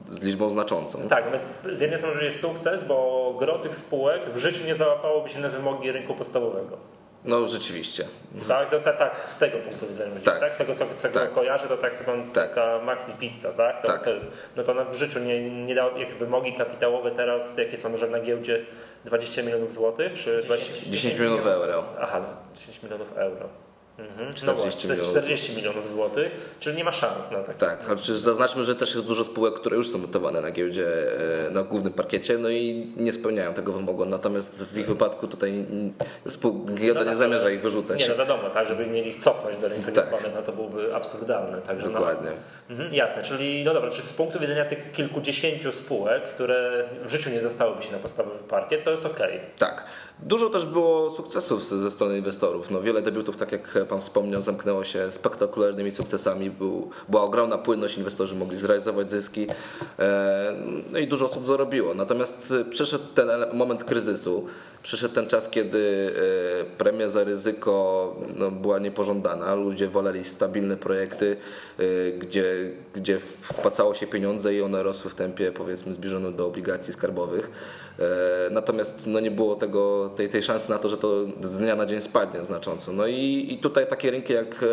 [0.09, 1.07] z liczbą znaczącą.
[1.07, 1.45] Tak, więc
[1.77, 5.49] z jednej strony jest sukces, bo gro tych spółek w życiu nie załapałoby się na
[5.49, 6.77] wymogi rynku podstawowego.
[7.25, 8.05] No rzeczywiście.
[8.47, 10.15] Tak, to, tak, tak z tego punktu widzenia.
[10.23, 10.39] Tak.
[10.39, 10.53] tak?
[10.53, 11.33] Z tego co, co tak.
[11.33, 12.49] kojarzę, to tak to mam tak.
[12.49, 13.81] taka maxi pizza, tak?
[13.81, 14.03] To, tak.
[14.03, 17.77] to jest, no to ona w życiu nie, nie dał, jak wymogi kapitałowe teraz, jakie
[17.77, 18.65] są może na giełdzie
[19.05, 21.83] 20 milionów złotych, czy 10, 10 milionów euro.
[22.01, 22.21] Aha,
[22.55, 23.49] 10 milionów euro.
[23.97, 25.11] Mhm, 40, no milionów.
[25.11, 27.59] 40 milionów złotych, czyli nie ma szans na takie.
[27.59, 30.87] Tak, ale zaznaczmy, że też jest dużo spółek, które już są notowane na giełdzie,
[31.47, 34.05] e, na głównym parkiecie, no i nie spełniają tego wymogu.
[34.05, 35.65] Natomiast w ich wypadku tutaj
[36.75, 37.99] giełda no nie tak, zamierza ich wyrzucać.
[37.99, 40.05] Nie, no wiadomo, tak, żeby mieli ich cofnąć do rynku tak.
[40.35, 41.61] no to byłby absurdalne.
[41.61, 41.93] Także no.
[41.93, 42.31] Dokładnie.
[42.69, 47.09] No, mhm, jasne, czyli no dobra, czyli z punktu widzenia tych kilkudziesięciu spółek, które w
[47.09, 49.19] życiu nie dostałyby się na podstawowy parkiet, to jest ok.
[49.57, 49.83] Tak.
[50.19, 52.71] Dużo też było sukcesów ze strony inwestorów.
[52.71, 56.49] No, wiele debiutów, tak jak Pan wspomniał, zamknęło się spektakularnymi sukcesami.
[56.49, 59.47] Był, była ogromna płynność, inwestorzy mogli zrealizować zyski
[59.99, 60.55] e,
[60.91, 61.93] no i dużo osób zarobiło.
[61.93, 64.47] Natomiast przyszedł ten moment kryzysu,
[64.85, 66.13] przyszedł ten czas, kiedy
[66.61, 69.55] e, premia za ryzyko no, była niepożądana.
[69.55, 71.37] Ludzie woleli stabilne projekty,
[71.79, 76.93] e, gdzie, gdzie wpłacało się pieniądze i one rosły w tempie powiedzmy zbliżonym do obligacji
[76.93, 77.51] skarbowych.
[77.99, 78.03] E,
[78.51, 81.85] natomiast no, nie było tego, tej, tej szansy na to, że to z dnia na
[81.85, 82.93] dzień spadnie znacząco.
[82.93, 84.65] No i, i tutaj takie rynki jak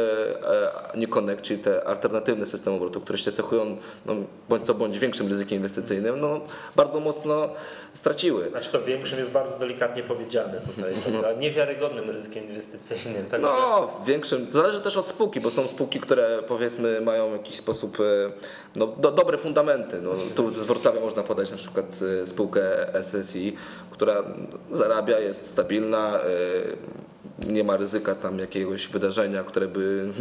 [0.95, 4.15] New Connect, czyli te alternatywne systemy obrotu, które się cechują no,
[4.49, 6.41] bądź co bądź większym ryzykiem inwestycyjnym, no,
[6.77, 7.49] bardzo mocno
[7.95, 8.51] straciły.
[8.51, 10.95] Znaczy to większym jest bardzo delikatnie powiedziane tutaj,
[11.41, 13.27] niewiarygodnym ryzykiem inwestycyjnym.
[13.27, 17.57] Tak no, większym, zależy też od spółki, bo są spółki, które powiedzmy mają w jakiś
[17.57, 18.33] sposób e,
[18.77, 20.03] no, do, dobre fundamenty.
[20.03, 22.63] No, tu z Wrocławia można podać na przykład e, spółkę
[23.03, 23.57] SSI,
[23.91, 24.23] która
[24.71, 30.13] zarabia, jest stabilna, e, nie ma ryzyka tam jakiegoś wydarzenia, które by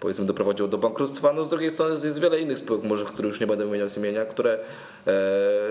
[0.00, 1.32] powiedzmy doprowadziło do bankructwa.
[1.32, 3.96] No z drugiej strony jest wiele innych spółek, może które już nie będę wymieniał z
[3.96, 4.58] imienia, które
[5.06, 5.12] e,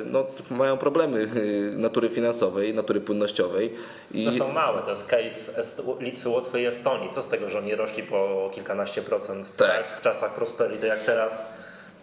[0.06, 1.30] no, mają problemy
[1.74, 3.74] e, natury finansowej, natury płynnościowej.
[4.12, 4.26] I...
[4.26, 5.64] No są małe, to jest case
[6.00, 7.10] Litwy, Łotwy i Estonii.
[7.10, 10.00] Co z tego, że oni rośli po kilkanaście procent w, tak.
[10.00, 11.54] w czasach prosperity, jak teraz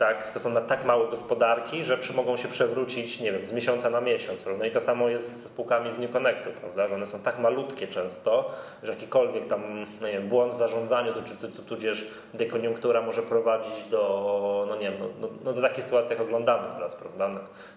[0.05, 3.91] tak, to są na tak małe gospodarki, że mogą się przewrócić, nie wiem, z miesiąca
[3.91, 4.45] na miesiąc.
[4.59, 7.39] No i to samo jest z spółkami z New Connectu, prawda, że one są tak
[7.39, 8.51] malutkie często,
[8.83, 14.67] że jakikolwiek tam, no nie wiem, błąd w zarządzaniu, czy, tudzież dekoniunktura może prowadzić do,
[14.69, 17.29] no nie wiem, no, no, no do takich sytuacji, jak oglądamy teraz, prawda,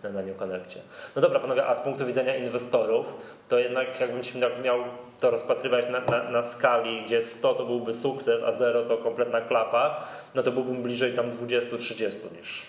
[0.04, 0.82] na, na New Connectie.
[1.16, 3.06] No dobra, panowie, a z punktu widzenia inwestorów,
[3.48, 4.22] to jednak jakbym
[4.64, 4.80] miał
[5.20, 9.42] to rozpatrywać na, na, na skali, gdzie 100 to byłby sukces, a 0 to kompletna
[9.42, 12.66] klapa, no to byłbym bliżej tam 20-30 niż.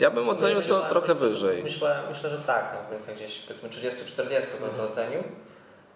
[0.00, 1.62] Ja bym ocenił to trochę wyżej.
[1.62, 4.30] Myślę, myślę, że tak, tam więcej gdzieś powiedzmy 30-40
[4.60, 5.22] bym to ocenił.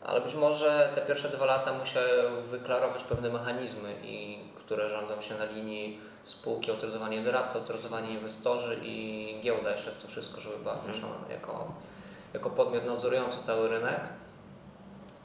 [0.02, 5.34] Ale być może te pierwsze dwa lata muszę wyklarować pewne mechanizmy, i, które rządzą się
[5.34, 10.74] na linii spółki, autoryzowanie doradcy, autoryzowanie inwestorzy i giełda jeszcze w to wszystko, żeby była
[10.74, 11.72] włączona jako,
[12.34, 14.00] jako podmiot nadzorujący cały rynek.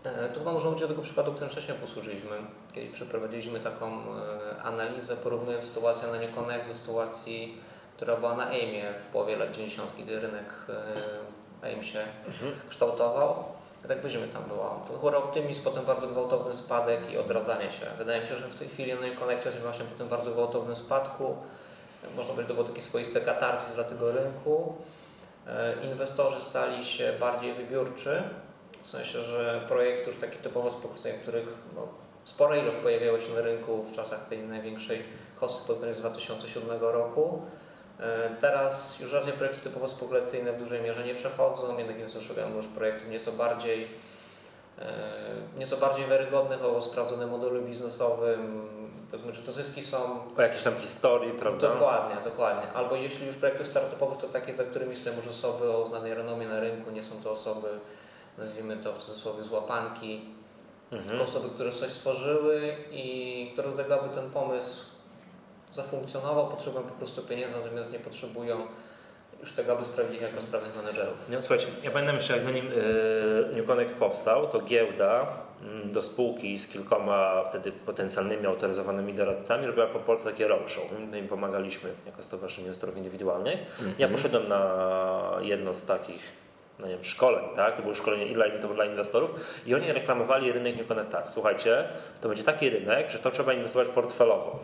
[0.04, 2.38] E, tu chyba można użyć tego przykładu, którym wcześniej posłużyliśmy.
[2.74, 7.58] Kiedyś przeprowadziliśmy taką e, analizę, porównując sytuację na Nieconnect do sytuacji,
[7.96, 10.46] która była na AIMie w połowie lat 90., kiedy rynek
[11.64, 12.54] e, AIM się mhm.
[12.70, 13.44] kształtował.
[13.88, 14.80] tak będziemy tam była.
[14.88, 17.86] To chory optymizm, potem bardzo gwałtowny spadek i odradzanie się.
[17.98, 20.76] Wydaje mi się, że w tej chwili na Connectie jest właśnie po tym bardzo gwałtownym
[20.76, 21.38] spadku.
[22.16, 24.76] Można powiedzieć, to było takie swoiste katarzys dla tego rynku.
[25.48, 28.24] E, inwestorzy stali się bardziej wybiórczy,
[28.84, 31.88] w sensie, że projekty już takie typowo spekulacyjne, których no,
[32.26, 35.04] spora ilość pojawiało się na rynku w czasach tej największej
[35.36, 37.42] hossy pod koniec 2007 roku.
[38.00, 42.56] E, teraz już raczej projekty typowo spekulacyjne w dużej mierze nie przechodzą, jednak nie szukają
[42.56, 43.88] już projektów nieco bardziej
[44.80, 44.94] e,
[45.60, 48.68] nieco bardziej wiarygodnych o sprawdzonym modelu biznesowym,
[49.12, 49.98] powiedzmy, że te zyski są...
[50.38, 51.70] O jakiejś tam historii, prawda?
[51.70, 52.72] Dokładnie, dokładnie.
[52.74, 56.48] Albo jeśli już projekty startupowych, to takie, za którymi stoją już osoby o uznanej renomie
[56.48, 57.68] na rynku, nie są to osoby,
[58.38, 60.22] nazwijmy to w cudzysłowie, złapanki,
[60.92, 61.10] mhm.
[61.10, 64.82] tylko osoby, które coś stworzyły i które do tego, aby ten pomysł
[65.72, 68.68] zafunkcjonował, potrzebują po prostu pieniędzy, natomiast nie potrzebują
[69.40, 71.26] już tego, aby sprawdzić jako sprawnych menedżerów.
[71.30, 75.28] No, słuchajcie, ja pamiętam jeszcze, jak zanim yy, New Connect powstał, to giełda
[75.86, 80.84] yy, do spółki z kilkoma wtedy potencjalnymi autoryzowanymi doradcami robiła po Polsce takie roadshow.
[81.12, 83.80] My im pomagaliśmy jako Stowarzyszenie Inwestorów Indywidualnych.
[83.82, 83.96] Mm -hmm.
[84.00, 86.43] Ja poszedłem na jedno z takich
[86.80, 87.76] no nie wiem, szkoleń, tak?
[87.76, 89.30] To były szkolenia dla, to dla inwestorów
[89.66, 91.26] i oni reklamowali rynek New Connect tak.
[91.30, 91.88] Słuchajcie,
[92.22, 94.60] to będzie taki rynek, że to trzeba inwestować portfelowo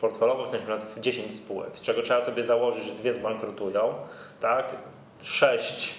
[0.00, 3.94] portfelowo chcemy na 10 spółek, z czego trzeba sobie założyć, że dwie zbankrutują,
[4.40, 4.76] tak,
[5.22, 5.94] sześć,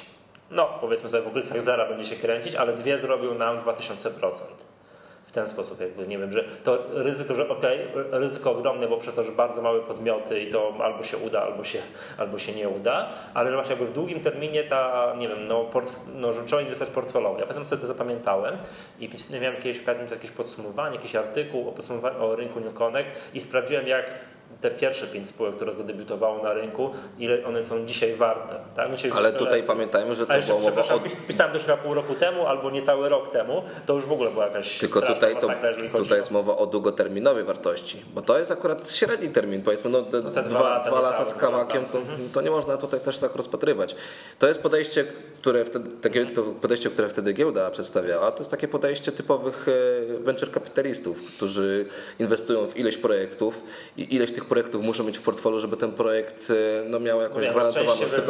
[0.52, 4.10] no powiedzmy sobie w okolicach zera będzie się kręcić, ale dwie zrobią nam 2000%
[5.28, 8.98] w ten sposób, jakby nie wiem, że to ryzyko, że okej, okay, ryzyko ogromne, bo
[8.98, 11.80] przez to, że bardzo małe podmioty i to albo się uda, albo się,
[12.18, 15.64] albo się nie uda, ale że właśnie jakby w długim terminie ta, nie wiem, no,
[15.64, 17.40] portf- no że trzeba inwestować portfelowo.
[17.40, 18.58] Ja potem sobie to zapamiętałem
[19.00, 23.42] i miałem jakieś okazję jakieś podsumowanie, jakiś artykuł o, podsumowaniu, o rynku New Connect i
[23.42, 24.06] sprawdziłem, jak
[24.62, 26.90] te pierwsze pięć spółek, które zadebiutowały na rynku,
[27.20, 28.56] ile one są dzisiaj warte.
[28.76, 28.90] Tak?
[29.16, 31.02] Ale tutaj pamiętajmy, że to jeszcze, było mowa od...
[31.28, 34.46] Pisałem też chyba pół roku temu albo niecały rok temu, to już w ogóle była
[34.46, 38.92] jakaś Tylko tutaj, masakra, to, tutaj jest mowa o długoterminowej wartości, bo to jest akurat
[38.92, 41.98] średni termin, powiedzmy no, te no te dwa, dwa lata, dwa lata z kawałkiem, to,
[41.98, 42.30] mhm.
[42.34, 43.96] to nie można tutaj też tak rozpatrywać.
[44.40, 45.06] To jest podejście,
[45.42, 50.20] które wtedy, takie, to podejście, które wtedy giełda przedstawiała, to jest takie podejście typowych e,
[50.20, 51.86] venture kapitalistów, którzy
[52.20, 53.64] inwestują w ileś projektów
[53.98, 57.46] i ileś tych projektów muszą mieć w portfolio, żeby ten projekt e, no, miał jakąś
[57.46, 58.22] no, gwarantowaną stopę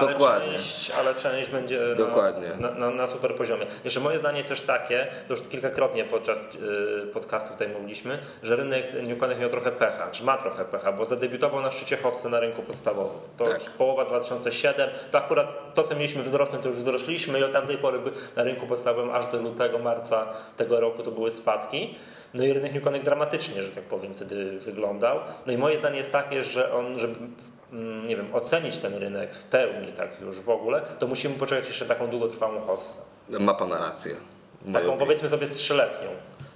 [0.00, 0.52] Dokładnie.
[0.52, 2.48] Część, ale część będzie Dokładnie.
[2.60, 3.66] Na, na, na, super poziomie.
[3.84, 8.56] Jeszcze moje zdanie jest też takie, to już kilkakrotnie podczas yy, podcastu tutaj mówiliśmy, że
[8.56, 12.40] rynek Newconek miał trochę pecha, czy ma trochę pecha, bo zadebiutował na szczycie hossy na
[12.40, 13.20] rynku podstawowym.
[13.36, 13.60] To tak.
[13.60, 17.98] połowa 2007, to akurat to, co mieliśmy wzrosnąć, to już wzrośliśmy i od tamtej pory
[18.36, 20.26] na rynku podstawowym aż do lutego, marca
[20.56, 21.94] tego roku to były spadki.
[22.34, 25.18] No i rynek New dramatycznie, że tak powiem, wtedy wyglądał.
[25.46, 27.14] No i moje zdanie jest takie, że on, żeby
[27.72, 31.66] mm, nie wiem, ocenić ten rynek w pełni, tak już w ogóle, to musimy poczekać
[31.66, 33.02] jeszcze taką długotrwałą hossę.
[33.40, 34.14] Ma pan rację.
[34.72, 36.08] Taką powiedzmy sobie z trzyletnią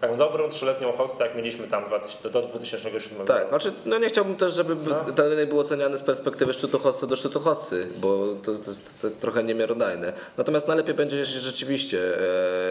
[0.07, 1.85] taką dobrą trzyletnią hossę, jak mieliśmy tam
[2.23, 5.13] do, do 2007 Tak, znaczy, no nie chciałbym też, żeby no.
[5.13, 9.01] ten rynek był oceniany z perspektywy szczytu hossy do szczytu hossy, bo to, to jest
[9.03, 10.13] to trochę niemiarodajne.
[10.37, 12.19] Natomiast najlepiej będzie, jeśli rzeczywiście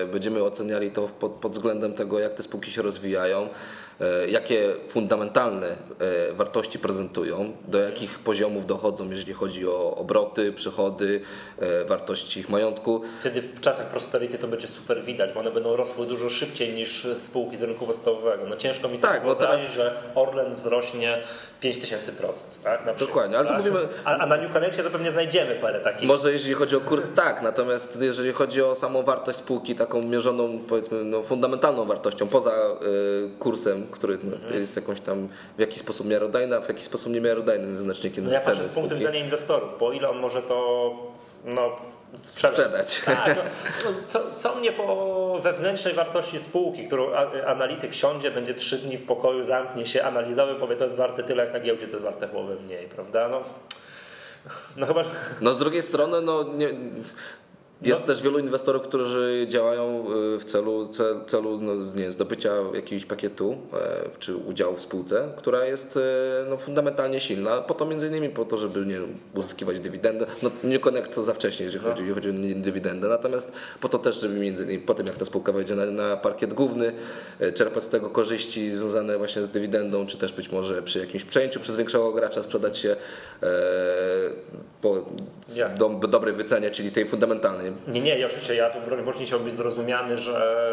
[0.01, 3.49] e, będziemy oceniali to pod, pod względem tego, jak te spółki się rozwijają,
[4.27, 11.21] jakie fundamentalne e, wartości prezentują, do jakich poziomów dochodzą, jeżeli chodzi o obroty, przychody,
[11.59, 13.01] e, wartości ich majątku.
[13.19, 17.07] Wtedy w czasach prosperity to będzie super widać, bo one będą rosły dużo szybciej niż
[17.17, 18.45] spółki z rynku podstawowego.
[18.45, 19.61] No ciężko mi tak, no teraz...
[19.61, 21.23] że Orlen wzrośnie
[21.63, 22.11] 5000%,
[22.63, 22.85] tak?
[22.85, 23.57] Na Dokładnie, ale tak?
[23.57, 23.79] mówimy...
[24.05, 26.07] A, a na New Connectie to pewnie znajdziemy parę takich.
[26.07, 30.59] Może jeżeli chodzi o kurs, tak, natomiast jeżeli chodzi o samą wartość spółki, taką mierzoną,
[30.67, 34.53] powiedzmy, no, fundamentalną wartością, poza y, kursem, który mhm.
[34.53, 38.39] jest jakąś tam w jakiś sposób miarodajny, a w jakiś sposób niemiarodajnym wyznacznikiem no ja
[38.39, 40.89] patrzę z punktu widzenia inwestorów, bo ile on może to
[41.45, 41.77] no,
[42.17, 42.91] sprzedać.
[42.91, 43.01] sprzedać.
[43.05, 43.43] Tak, no,
[43.85, 47.13] no, co, co mnie po wewnętrznej wartości spółki, którą
[47.45, 51.43] analityk siądzie, będzie trzy dni w pokoju, zamknie się, analizowy, powie to jest warte tyle,
[51.43, 53.29] jak na giełdzie to jest warte połowę mniej, prawda?
[53.29, 53.41] No,
[54.77, 55.03] no chyba...
[55.41, 56.69] No z drugiej strony, no nie,
[57.85, 58.07] jest no.
[58.07, 60.89] też wielu inwestorów, którzy działają y, w celu,
[61.27, 66.01] celu no, nie, zdobycia jakiegoś pakietu e, czy udziału w spółce, która jest e,
[66.49, 68.99] no, fundamentalnie silna, po to między innymi po to, żeby nie
[69.33, 70.25] uzyskiwać dywidendę.
[70.43, 72.15] No, nie Connect to za wcześnie, jeżeli chodzi, no.
[72.15, 75.51] chodzi o dywidendę, natomiast po to też, żeby między innymi po tym, jak ta spółka
[75.51, 76.91] wejdzie na, na parkiet główny,
[77.39, 81.23] e, czerpać z tego korzyści związane właśnie z dywidendą, czy też być może przy jakimś
[81.23, 82.95] przejęciu przez większego gracza sprzedać się
[84.81, 84.95] po
[85.77, 89.45] do, dobrej wycenie, czyli tej fundamentalnej nie, nie, ja oczywiście ja tu broń Boże chciałbym
[89.45, 90.65] być zrozumiany, że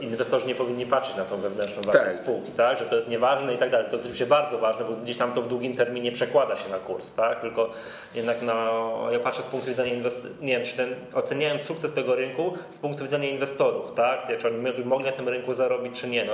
[0.00, 2.14] inwestorzy nie powinni patrzeć na tą wewnętrzną wartość tak.
[2.14, 2.78] spółki, tak?
[2.78, 3.86] że to jest nieważne i tak dalej.
[3.86, 6.78] To jest oczywiście bardzo ważne, bo gdzieś tam to w długim terminie przekłada się na
[6.78, 7.40] kurs, tak?
[7.40, 7.70] tylko
[8.14, 8.70] jednak na,
[9.10, 12.78] ja patrzę z punktu widzenia inwestorów, nie wiem, czy ten, oceniałem sukces tego rynku z
[12.78, 14.38] punktu widzenia inwestorów, tak?
[14.38, 16.24] czy oni mogli na tym rynku zarobić, czy nie.
[16.24, 16.32] No,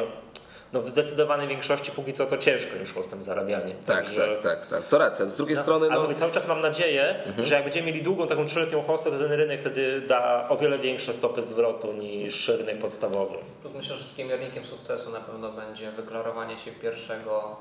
[0.73, 3.77] no w zdecydowanej większości póki co to ciężko im szło z tym zarabianiem.
[3.87, 4.29] Tak, Także...
[4.29, 4.83] tak, tak, tak.
[4.83, 5.27] To racja.
[5.27, 5.89] Z drugiej no, strony...
[5.91, 6.01] No...
[6.01, 7.47] Ale cały czas mam nadzieję, mhm.
[7.47, 10.79] że jak będziemy mieli długą taką trzyletnią hostę, to ten rynek wtedy da o wiele
[10.79, 13.39] większe stopy zwrotu niż rynek podstawowy.
[13.61, 17.57] Plus myślę, że takim miernikiem sukcesu na pewno będzie wyklarowanie się pierwszego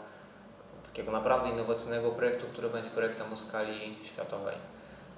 [0.85, 4.55] takiego naprawdę innowacyjnego projektu, który będzie projektem o skali światowej.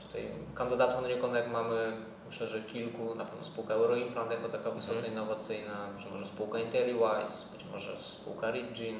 [0.07, 1.91] Tutaj kandydatów na Newconnect mamy
[2.29, 5.13] myślę, że kilku, na pewno spółka Euroimplant jako taka wysoce mhm.
[5.13, 8.99] innowacyjna, być może spółka IntelliWise, może spółka Rigin,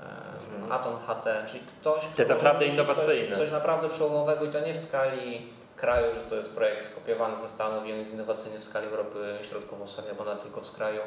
[0.00, 0.72] mhm.
[0.72, 3.28] Aton HT, czyli ktoś, Te naprawdę innowacyjne.
[3.28, 7.36] Coś, coś, naprawdę przełomowego i to nie w skali kraju, że to jest projekt skopiowany
[7.36, 11.00] ze Stanów i on jest innowacyjny w skali Europy Środkowo-Wschodniej, bo nawet tylko w, skraju,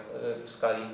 [0.43, 0.88] w, skali,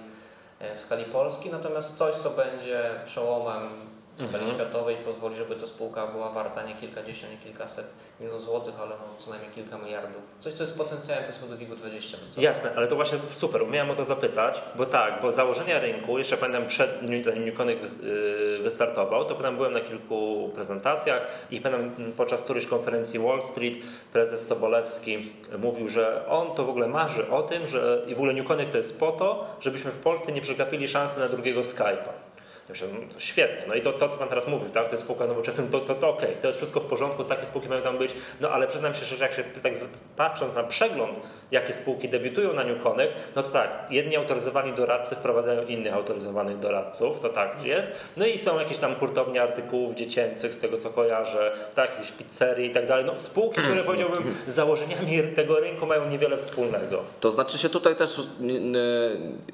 [0.76, 3.89] w skali Polski, natomiast coś, co będzie przełomem
[4.20, 4.56] w skali mhm.
[4.56, 9.06] światowej pozwoli, żeby ta spółka była warta nie kilkadziesiąt, nie kilkaset milionów złotych, ale no
[9.18, 10.36] co najmniej kilka miliardów.
[10.40, 12.18] Coś, co jest potencjałem powiedzmy do WIG-u 20.
[12.38, 16.38] Jasne, ale to właśnie super, miałem o to zapytać, bo tak, bo założenia rynku, jeszcze
[16.38, 17.02] pamiętam przed
[17.46, 23.42] Newconek y, wystartował, to potem byłem na kilku prezentacjach i pamiętam podczas którejś konferencji Wall
[23.42, 23.78] Street
[24.14, 28.34] prezes Sobolewski mówił, że on to w ogóle marzy o tym, że i w ogóle
[28.34, 32.29] Newconek to jest po to, żebyśmy w Polsce nie przegapili szansy na drugiego Skype'a.
[32.70, 33.64] Ja myślę, no to świetnie.
[33.68, 35.96] No i to, to, co Pan teraz mówił, tak, to jest spółka nowoczesna, to, to,
[35.96, 36.42] to okej, okay.
[36.42, 39.24] to jest wszystko w porządku, takie spółki mają tam być, no ale przyznam się że
[39.24, 39.74] jak się tak
[40.16, 41.20] patrząc na przegląd,
[41.52, 46.60] jakie spółki debiutują na New Connect, no to tak, jedni autoryzowani doradcy wprowadzają innych autoryzowanych
[46.60, 50.90] doradców, to tak jest, no i są jakieś tam hurtownie artykułów dziecięcych, z tego co
[50.90, 55.86] kojarzę, tak, jakieś pizzerie i tak dalej, no spółki, które powiedziałbym z założeniami tego rynku
[55.86, 57.04] mają niewiele wspólnego.
[57.20, 58.22] To znaczy się tutaj też,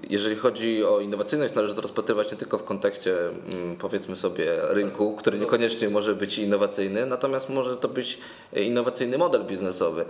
[0.09, 4.45] jeżeli chodzi o innowacyjność, należy to rozpatrywać nie tylko w kontekście kontekście mm, powiedzmy sobie
[4.61, 8.17] rynku, który niekoniecznie może być innowacyjny, natomiast może to być
[8.55, 10.05] innowacyjny model biznesowy.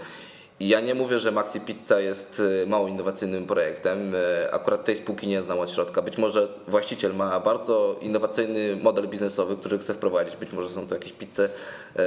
[0.59, 4.15] Ja nie mówię, że Maxi Pizza jest y, mało innowacyjnym projektem.
[4.15, 4.17] Y,
[4.51, 6.01] akurat tej spółki nie znam od środka.
[6.01, 10.35] Być może właściciel ma bardzo innowacyjny model biznesowy, który chce wprowadzić.
[10.35, 11.49] Być może są to jakieś pizze
[11.95, 11.99] y,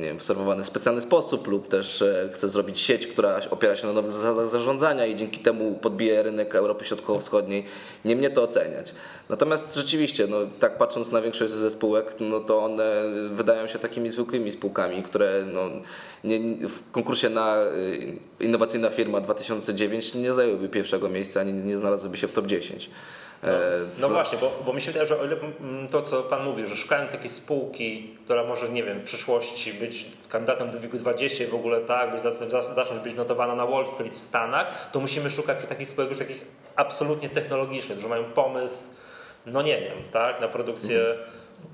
[0.00, 3.92] nie wiem, serwowane w specjalny sposób lub też chce zrobić sieć, która opiera się na
[3.92, 7.64] nowych zasadach zarządzania i dzięki temu podbije rynek Europy Środkowo-Wschodniej.
[8.04, 8.94] Nie mnie to oceniać.
[9.28, 14.10] Natomiast rzeczywiście, no, tak patrząc na większość ze spółek, no to one wydają się takimi
[14.10, 15.60] zwykłymi spółkami, które no,
[16.68, 22.28] w konkursie na y, innowacyjna firma 2009 nie zajęłyby pierwszego miejsca, ani nie znalazłyby się
[22.28, 22.90] w top 10.
[23.42, 23.52] No, e,
[23.98, 26.66] no właśnie, bo, bo mi się wydaje, że o ile mm, to, co Pan mówił,
[26.66, 31.46] że szukając takiej spółki, która może, nie wiem, w przyszłości być kandydatem do WIG-20 i
[31.46, 32.18] w ogóle tak, by
[32.74, 36.18] zacząć być notowana na Wall Street w Stanach, to musimy szukać przy takich spółek już
[36.18, 36.44] takich
[36.76, 38.90] absolutnie technologicznych, że mają pomysł,
[39.46, 41.26] no nie wiem, tak, na produkcję mhm.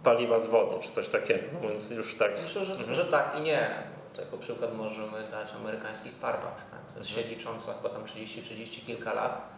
[0.04, 2.42] paliwa z wody, czy coś takiego, no więc już tak.
[2.42, 2.92] Myślę, że, mhm.
[2.92, 3.70] że tak i nie.
[4.14, 7.28] To jako przykład możemy dać amerykański Starbucks, tak, to jest mhm.
[7.28, 9.52] sieć licząca chyba tam 30-30 kilka lat.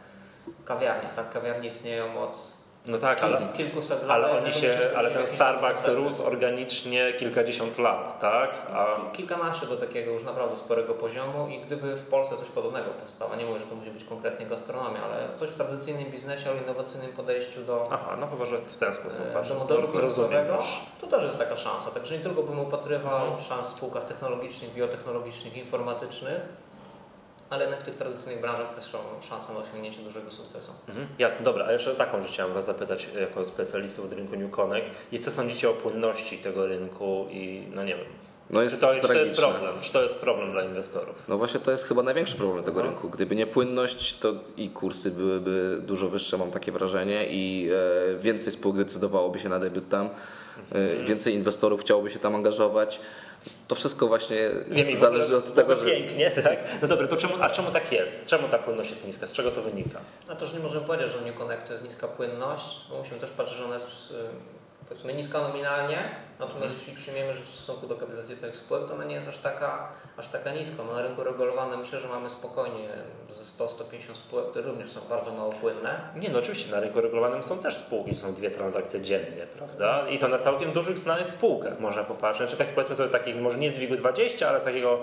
[0.64, 2.52] Kawiarnie, tak, kawiarnie istnieją od
[2.86, 4.10] no tak, ale, kilkuset lat.
[4.10, 8.50] Ale, oni się, ale ten Starbucks rósł organicznie kilkadziesiąt lat, tak?
[8.74, 8.86] A...
[9.12, 13.46] Kilkanaście do takiego już naprawdę sporego poziomu i gdyby w Polsce coś podobnego powstało, nie
[13.46, 17.64] mówię, że to musi być konkretnie gastronomia, ale coś w tradycyjnym biznesie o innowacyjnym podejściu
[17.64, 17.84] do...
[17.90, 19.20] Aha, no chyba, że w ten sposób.
[19.34, 20.58] E, do modelu biznesowego,
[21.00, 21.90] to też jest taka szansa.
[21.90, 23.40] Także nie tylko bym upatrywał hmm.
[23.40, 26.40] szans w spółkach technologicznych, biotechnologicznych, informatycznych,
[27.54, 30.72] ale jednak w tych tradycyjnych branżach też są szanse na osiągnięcie dużego sukcesu.
[30.88, 31.08] Mhm.
[31.18, 34.88] Jasne, dobra, a jeszcze taką rzecz chciałem Was zapytać jako specjalistów od rynku New Connect
[35.12, 38.06] i co sądzicie o płynności tego rynku i no nie wiem,
[38.50, 39.72] no jest czy, to, czy to jest problem?
[39.80, 41.14] Czy to jest problem dla inwestorów?
[41.28, 42.86] No właśnie to jest chyba największy problem tego no.
[42.86, 43.10] rynku.
[43.10, 47.70] Gdyby nie płynność, to i kursy byłyby dużo wyższe, mam takie wrażenie, i
[48.12, 50.08] e, więcej spółek decydowałoby się na debiut tam,
[50.72, 53.00] e, więcej inwestorów chciałoby się tam angażować
[53.68, 55.84] to wszystko właśnie Wiem, zależy od tego, że...
[55.84, 56.58] Pięknie, tak?
[56.82, 58.26] No dobra, to czemu, a czemu tak jest?
[58.26, 59.26] Czemu ta płynność jest niska?
[59.26, 60.00] Z czego to wynika?
[60.28, 63.20] No to, że nie możemy powiedzieć, że New Connect to jest niska płynność, bo musimy
[63.20, 64.14] też patrzeć, że ona jest
[64.88, 65.96] powiedzmy niska nominalnie,
[66.38, 66.72] natomiast mhm.
[66.72, 69.88] jeśli przyjmiemy, że w stosunku do kapitalizacji tych spółek, to ona nie jest aż taka,
[70.16, 70.82] aż taka niska.
[70.86, 72.88] No, na rynku regulowanym myślę, że mamy spokojnie
[73.30, 76.00] ze 100-150 spółek, które również są bardzo mało płynne.
[76.16, 80.08] Nie, no oczywiście na rynku regulowanym są też spółki, są dwie transakcje dziennie, prawda?
[80.10, 82.50] I to na całkiem dużych znanych spółkach można popatrzeć.
[82.50, 84.98] Czy takich powiedzmy sobie takich, może nie z WIG-u 20, ale takiego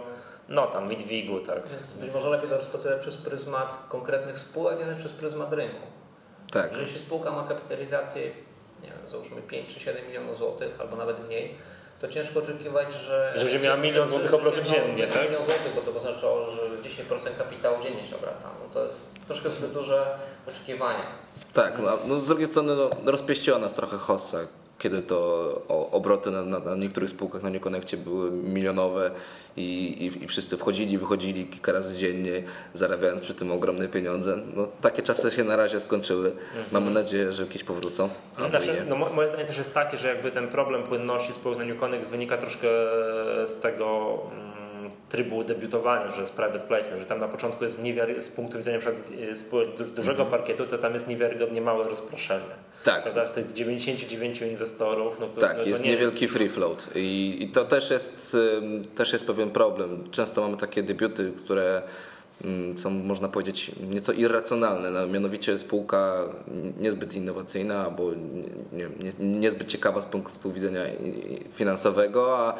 [0.50, 1.68] no tam Midwigu, tak.
[1.70, 5.88] Więc być może lepiej to rozpatrywać przez pryzmat konkretnych spółek, nie przez pryzmat rynku.
[6.52, 6.74] Tak.
[6.74, 8.32] Że jeśli spółka ma kapitalizację
[9.08, 11.56] załóżmy 5 czy 7 milionów złotych, albo nawet mniej,
[12.02, 13.34] to ciężko oczekiwać, że...
[13.36, 15.24] Że będzie miała milion złotych obrotu dziennie, tak?
[15.24, 18.50] Milion złotych, bo to oznaczało, że 10% kapitału dziennie się obraca.
[18.64, 21.06] No to jest troszkę zbyt duże oczekiwania.
[21.54, 24.38] Tak, no, no z drugiej strony no, rozpieściła nas trochę hossa,
[24.82, 25.18] kiedy to
[25.92, 29.12] obroty na, na, na niektórych spółkach na Niekonekcie były milionowe
[29.58, 34.38] i, i, i, wszyscy wchodzili, wychodzili kilka razy dziennie, zarabiając przy tym ogromne pieniądze.
[34.56, 36.30] No, takie czasy się na razie skończyły.
[36.30, 36.66] Mhm.
[36.72, 38.10] Mamy nadzieję, że jakieś powrócą.
[38.50, 42.08] Znaczy, no, moje zdanie też jest takie, że jakby ten problem płynności spółek na Newconek
[42.08, 42.68] wynika troszkę
[43.48, 48.22] z tego mm, trybu debiutowania, że jest private placement, że tam na początku jest niewiary,
[48.22, 49.36] z punktu widzenia np.
[49.36, 50.30] spółek dużego mhm.
[50.30, 52.71] parkietu, to tam jest niewiarygodnie małe rozproszenie.
[52.84, 53.04] Tak.
[53.04, 53.28] Prawda?
[53.28, 55.20] Z tych 99 inwestorów.
[55.20, 56.34] No, to, tak, no, to jest niewielki jest...
[56.34, 58.38] free float I, i to też jest,
[58.96, 60.10] też jest pewien problem.
[60.12, 61.82] Często mamy takie debiuty, które
[62.78, 64.92] są, można powiedzieć, nieco irracjonalne.
[64.92, 66.24] No, mianowicie spółka
[66.80, 68.04] niezbyt innowacyjna albo
[68.74, 70.82] nie, nie, niezbyt ciekawa z punktu widzenia
[71.56, 72.56] finansowego, a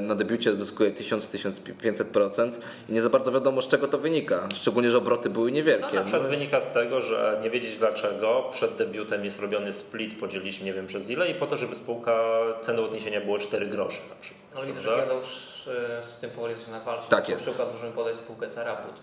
[0.00, 2.50] na debiucie zyskuje 1000-1500%
[2.88, 5.86] i nie za bardzo wiadomo z czego to wynika, szczególnie, że obroty były niewielkie.
[5.86, 6.28] No, na przykład no.
[6.28, 10.86] wynika z tego, że nie wiedzieć dlaczego przed debiutem jest robiony split, podzielić nie wiem
[10.86, 12.20] przez ile i po to, żeby spółka
[12.62, 14.42] ceny odniesienia było 4 grosze na przykład.
[14.56, 15.68] Ale widzę, że już
[15.98, 17.08] e, z tym powoli zaczyna walczyć.
[17.08, 17.46] Tak jest.
[17.46, 19.02] Na przykład możemy podać spółkę Ceraput,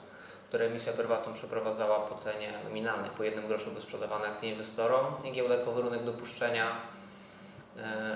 [0.50, 5.32] która emisja prywatną przeprowadzała po cenie nominalnej, po jednym groszu były sprzedawane akcje inwestorom i
[5.32, 7.03] giełda warunek dopuszczenia E,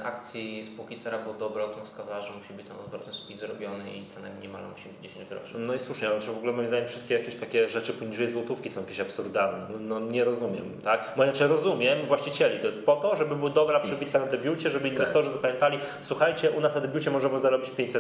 [0.03, 4.05] akcji spółki Cera był do obrotu wskazała, że musi być ten odwrotny split zrobiony i
[4.05, 5.57] cena minimalna musi być 10 groszy.
[5.57, 8.69] No i słusznie, ale czy w ogóle moim zdaniem wszystkie jakieś takie rzeczy poniżej złotówki
[8.69, 9.67] są jakieś absurdalne?
[9.69, 11.13] No, no nie rozumiem, tak?
[11.17, 14.89] Bo znaczy rozumiem właścicieli, to jest po to, żeby była dobra przebitka na debiucie, żeby
[14.89, 15.37] inwestorzy tak.
[15.37, 17.99] zapamiętali, słuchajcie, u nas na debiucie możemy zarobić 500%,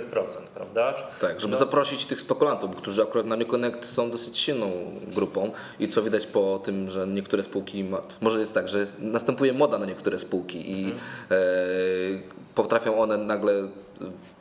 [0.53, 0.93] prawda?
[1.21, 1.59] Tak, żeby no.
[1.59, 4.71] zaprosić tych spekulantów, którzy akurat na NewConnect są dosyć silną
[5.07, 8.01] grupą i co widać po tym, że niektóre spółki, ma...
[8.21, 11.46] może jest tak, że jest, następuje moda na niektóre spółki i mhm.
[11.47, 13.53] E, potrafią one nagle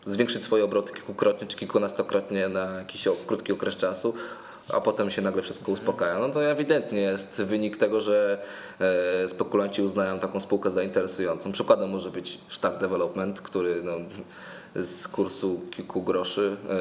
[0.06, 4.14] zwiększyć swoje obroty kilkukrotnie czy kilkunastokrotnie na jakiś krótki okres czasu,
[4.68, 6.18] a potem się nagle wszystko uspokaja.
[6.18, 8.42] No to ewidentnie jest wynik tego, że
[8.80, 11.52] e, spekulanci uznają taką spółkę za interesującą.
[11.52, 13.92] Przykładem może być Stark Development, który no,
[14.82, 16.76] z kursu kilku groszy e,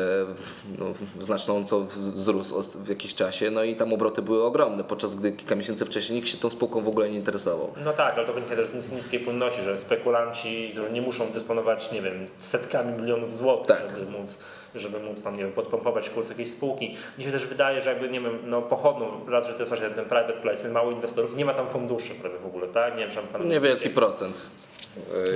[0.79, 0.85] no,
[1.19, 5.85] znacząco wzrósł w jakimś czasie, no i tam obroty były ogromne, podczas gdy kilka miesięcy
[5.85, 7.73] wcześniej nikt się tą spółką w ogóle nie interesował.
[7.83, 11.91] No tak, ale to wynika też z niskiej płynności, że spekulanci, którzy nie muszą dysponować,
[11.91, 13.99] nie wiem, setkami milionów złotych, tak.
[13.99, 14.37] żeby móc
[14.75, 16.95] żeby móc tam, nie wiem, podpompować kurs jakiejś spółki.
[17.17, 19.89] Mi się też wydaje, że jakby, nie wiem, no pochodną, raz, że to jest właśnie
[19.89, 22.93] ten private placement, mało inwestorów, nie ma tam funduszy prawie w ogóle, tak?
[22.93, 23.49] Nie wiem, czy pan...
[23.49, 24.41] Niewielki procent.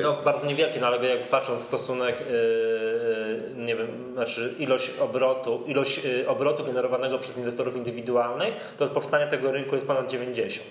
[0.03, 6.01] No bardzo niewielki, no ale jak patrząc stosunek, yy, nie wiem, znaczy ilość obrotu, ilość
[6.27, 10.67] obrotu generowanego przez inwestorów indywidualnych, to powstanie tego rynku jest ponad 90.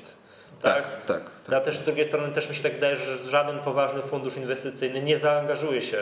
[0.63, 1.05] Tak, tak.
[1.07, 1.55] tak, tak.
[1.55, 5.03] A też z drugiej strony też mi się tak wydaje, że żaden poważny fundusz inwestycyjny
[5.03, 5.99] nie zaangażuje się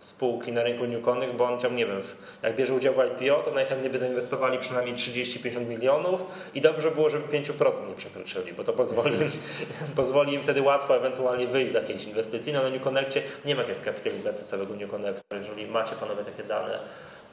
[0.00, 2.02] spółki na rynku Newconych, bo on chciał, nie wiem,
[2.42, 6.24] jak bierze udział w IPO, to najchętniej by zainwestowali przynajmniej 30-50 milionów
[6.54, 9.16] i dobrze było, żeby 5% nie przekroczyli, bo to pozwoli,
[9.96, 12.52] pozwoli im wtedy łatwo ewentualnie wyjść z jakiejś inwestycji.
[12.52, 15.36] No na New Connectie nie ma jakiejś kapitalizacji całego New Connecta.
[15.36, 16.78] Jeżeli macie panowie takie dane,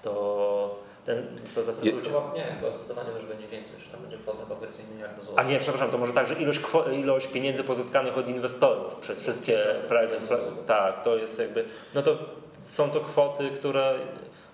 [0.01, 2.11] to ten, to zacytujcie.
[2.35, 5.45] Nie, chyba zdecydowanie też będzie więcej, że tam będzie kwota więcej miliarda złotych.
[5.45, 6.59] A nie, przepraszam, to może także ilość,
[6.93, 11.65] ilość pieniędzy pozyskanych od inwestorów przez wszystkie private, tak, to jest jakby,
[11.95, 12.17] no to
[12.59, 13.93] są to kwoty, które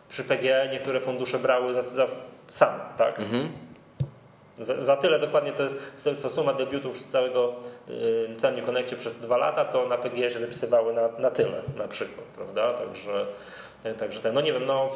[0.09, 2.07] przy PGE niektóre fundusze brały za, za
[2.49, 3.19] same, tak?
[3.19, 3.51] Mhm.
[4.59, 7.53] Za, za, tyle dokładnie, co, jest, co suma debiutów z całego
[7.87, 11.87] yy, całym Connectie przez dwa lata, to na PGE się zapisywały na, na tyle na
[11.87, 12.73] przykład, prawda?
[12.73, 13.25] Także,
[13.97, 14.89] także ten, no nie wiem, no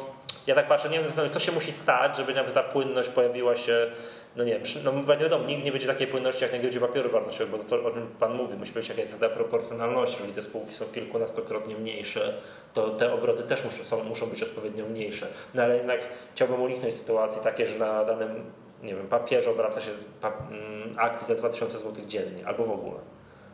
[0.46, 3.90] ja tak patrzę, nie wiem, co się musi stać, żeby nawet ta płynność pojawiła się
[4.36, 7.58] no nie no wiadomo, nigdy nie będzie takiej płynności jak na giełdzie papierów wartościowych, bo
[7.58, 10.84] to, co, o czym Pan mówi, musi być jakaś zasada proporcjonalności, jeżeli te spółki są
[10.84, 12.34] kilkunastokrotnie mniejsze,
[12.74, 15.26] to te obroty też muszą, są, muszą być odpowiednio mniejsze.
[15.54, 16.00] No ale jednak
[16.34, 18.44] chciałbym uniknąć sytuacji takiej, że na danym
[18.82, 19.90] nie wiem, papierze obraca się
[20.22, 22.98] mm, akcji za 2000 zł dziennie, albo w ogóle.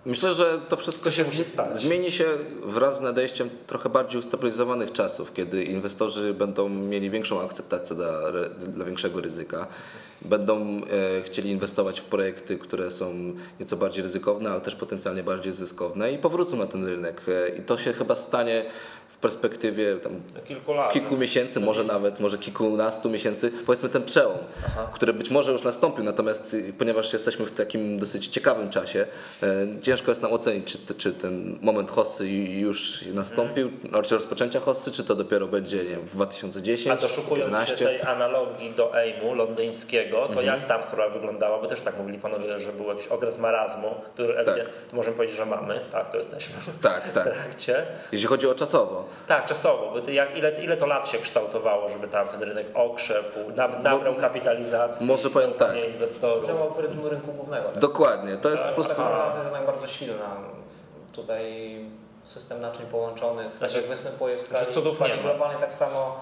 [0.06, 1.78] Myślę, że to wszystko się, stać.
[1.78, 2.24] zmieni się
[2.62, 8.84] wraz z nadejściem trochę bardziej ustabilizowanych czasów, kiedy inwestorzy będą mieli większą akceptację dla, dla
[8.84, 9.66] większego ryzyka
[10.24, 15.52] będą e, chcieli inwestować w projekty, które są nieco bardziej ryzykowne, ale też potencjalnie bardziej
[15.52, 17.22] zyskowne i powrócą na ten rynek.
[17.28, 18.64] E, I to się chyba stanie
[19.08, 24.38] w perspektywie tam kilku, lat, kilku miesięcy, może nawet, może kilkunastu miesięcy, powiedzmy ten przełom,
[24.66, 24.90] Aha.
[24.94, 29.06] który być może już nastąpił, natomiast y, ponieważ jesteśmy w takim dosyć ciekawym czasie,
[29.42, 34.04] e, ciężko jest nam ocenić, czy, czy ten moment hossy już nastąpił, hmm.
[34.04, 37.76] czy rozpoczęcia hossy, czy to dopiero będzie nie wiem, w 2010, A doszukując 15.
[37.76, 40.46] się tej analogii do AIM-u londyńskiego, to mhm.
[40.46, 44.44] jak tam sprawa wyglądała, bo też tak mówili panowie, że był jakiś okres marazmu, który
[44.44, 44.66] tak.
[44.92, 47.28] możemy powiedzieć, że mamy, tak, to jesteśmy tak, tak.
[47.34, 47.86] w trakcie.
[48.12, 49.90] Jeśli chodzi o czasowo, Tak, czasowo.
[49.90, 53.38] Bo jak, ile, ile to lat się kształtowało, żeby tam ten rynek okrzepł,
[53.82, 55.76] nabrał kapitalizacji, może powiem tak.
[55.92, 56.46] inwestorów.
[56.46, 57.68] Działał w rytmu rynku głównego.
[57.68, 57.78] Tak?
[57.78, 58.96] Dokładnie, to jest tak, po prostu...
[58.96, 60.36] Ta korelacja jest jednak bardzo silna.
[61.12, 61.76] Tutaj
[62.24, 66.16] system naczyń połączonych, tak znaczy, jak występuje w skali, w skali globalnej, tak samo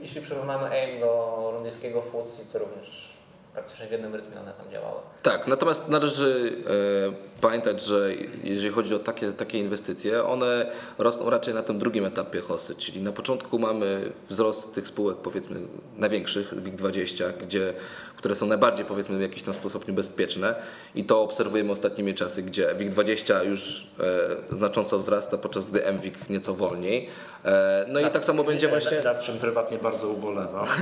[0.00, 3.16] jeśli przyrównamy AIM do londyńskiego FTSE, to również
[3.52, 5.00] praktycznie w jednym rytmie one tam działały.
[5.22, 6.56] Tak, natomiast należy
[7.36, 8.10] e, pamiętać, że
[8.44, 10.66] jeżeli chodzi o takie, takie inwestycje, one
[10.98, 15.60] rosną raczej na tym drugim etapie HOSY, czyli na początku mamy wzrost tych spółek powiedzmy
[15.96, 17.74] największych, WIG20, gdzie,
[18.16, 20.54] które są najbardziej powiedzmy w jakiś tam sposób niebezpieczne
[20.94, 23.90] i to obserwujemy ostatnimi czasy, gdzie WIG20 już
[24.50, 27.08] e, znacząco wzrasta, podczas gdy MWIG nieco wolniej.
[27.44, 29.02] E, no i tak samo będzie właśnie...
[29.02, 30.66] Nad czym prywatnie bardzo ubolewam.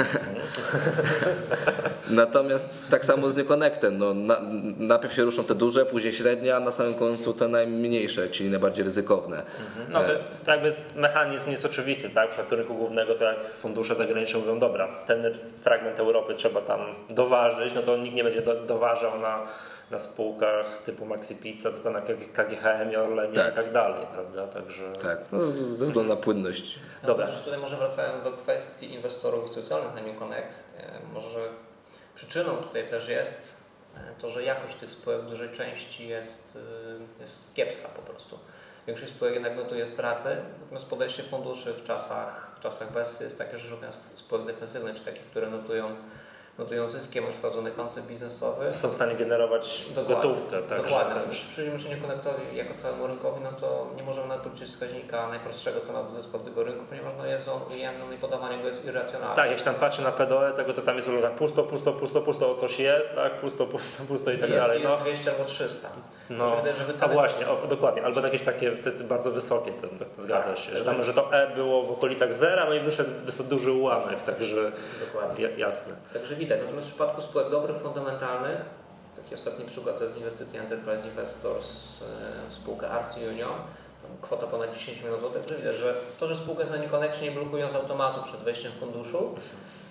[2.11, 3.99] Natomiast tak samo z Neconnectem.
[3.99, 4.37] No, na,
[4.79, 8.85] najpierw się ruszą te duże, później średnie, a na samym końcu te najmniejsze, czyli najbardziej
[8.85, 9.37] ryzykowne.
[9.37, 9.93] Mhm.
[9.93, 10.09] No to,
[10.45, 12.29] to jakby mechanizm jest oczywisty, tak?
[12.29, 16.81] W przypadku rynku głównego to jak fundusze zagraniczne mówią, dobra, ten fragment Europy trzeba tam
[17.11, 19.47] doważyć, no to nikt nie będzie do, doważał na
[19.91, 22.01] na spółkach typu Maxi Pizza, tylko na
[22.33, 23.53] KGHM, Orlenie tak.
[23.53, 24.47] i tak dalej, prawda?
[24.47, 24.93] Także...
[24.93, 26.79] Tak, no, ze względu na płynność.
[27.03, 27.27] Dobra.
[27.27, 31.41] No, tutaj może wracając do kwestii inwestorów instytucjonalnych na New Connect, e, może
[32.15, 33.57] przyczyną tutaj też jest
[33.97, 36.59] e, to, że jakość tych spółek w dużej części jest,
[37.19, 38.39] e, jest kiepska po prostu.
[38.87, 40.29] Większość spółek jednak notuje straty,
[40.61, 45.05] natomiast podejście funduszy w czasach, w czasach BES jest takie, że szukając spółek defensywnych, czy
[45.05, 45.97] takich, które notują
[46.61, 48.75] notują zyskiem, mają sprawdzony koncept biznesowy.
[48.75, 50.63] Są w stanie generować dokładnie, gotówkę.
[50.63, 51.23] Tak, dokładnie.
[51.23, 51.81] Tak.
[51.83, 56.11] Się konektowi jako całemu rynkowi, no to nie możemy nawet policzyć wskaźnika najprostszego cena do
[56.11, 59.37] zysku od tego rynku, ponieważ no jest on ujemny no i podawanie go jest irracjonalne.
[59.37, 62.51] Tak, jeśli tam patrzy na PDOE, tego to tam jest tak pusto, pusto, pusto, pusto,
[62.51, 64.83] o coś jest, tak, pusto, pusto, pusto i tak dalej.
[64.83, 65.01] Jest no.
[65.01, 65.89] 200 albo 300.
[66.31, 69.89] No, wydaje, że a właśnie, o, dokładnie, albo jakieś takie te, te bardzo wysokie, to,
[69.89, 72.75] to, to zgadza tak, się, że, tam, że to E było w okolicach zera, no
[72.75, 74.73] i wyszedł, wyszedł duży ułamek, także
[75.07, 75.49] dokładnie.
[75.57, 75.95] jasne.
[76.13, 78.59] Także widać, natomiast w przypadku spółek dobrych, fundamentalnych,
[79.17, 82.01] taki ostatni przykład to jest inwestycja Enterprise Investors
[82.49, 83.53] w spółkę Arts Union,
[84.23, 87.69] kwota ponad 10 milionów złotych, że widać, że to, że spółkę za Connection nie blokują
[87.69, 89.35] z automatu przed wejściem funduszu,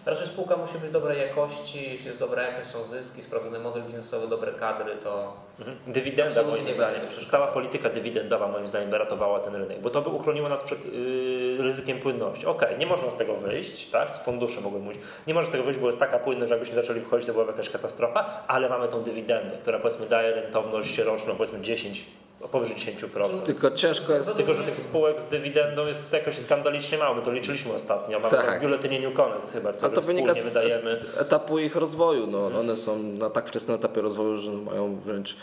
[0.09, 4.27] Raczej spółka musi być dobrej jakości, jeśli jest dobra jakość, są zyski, sprawdzony model biznesowy,
[4.27, 5.33] dobre kadry, to...
[5.59, 5.77] Mhm.
[5.87, 10.49] Dywidenda moim zdaniem, stała polityka dywidendowa moim zdaniem ratowała ten rynek, bo to by uchroniło
[10.49, 12.45] nas przed yy, ryzykiem płynności.
[12.45, 15.63] Okej, okay, nie można z tego wyjść, tak, fundusze mogły mówić, nie można z tego
[15.63, 18.87] wyjść, bo jest taka płynność, że jakbyśmy zaczęli wchodzić, to byłaby jakaś katastrofa, ale mamy
[18.87, 22.05] tą dywidendę, która powiedzmy daje rentowność roczną, powiedzmy 10
[22.47, 23.43] powyżej 10%.
[23.43, 24.35] Tylko ciężko jest...
[24.35, 27.15] Tylko, że tych spółek z dywidendą jest jakoś skandalicznie mało.
[27.15, 28.19] My to liczyliśmy ostatnio.
[28.19, 28.61] Mamy tak.
[28.61, 31.01] biuletynie New Connect chyba, A to wynika z wydajemy.
[31.17, 32.27] etapu ich rozwoju.
[32.27, 35.37] No, one są na tak wczesnym etapie rozwoju, że mają wręcz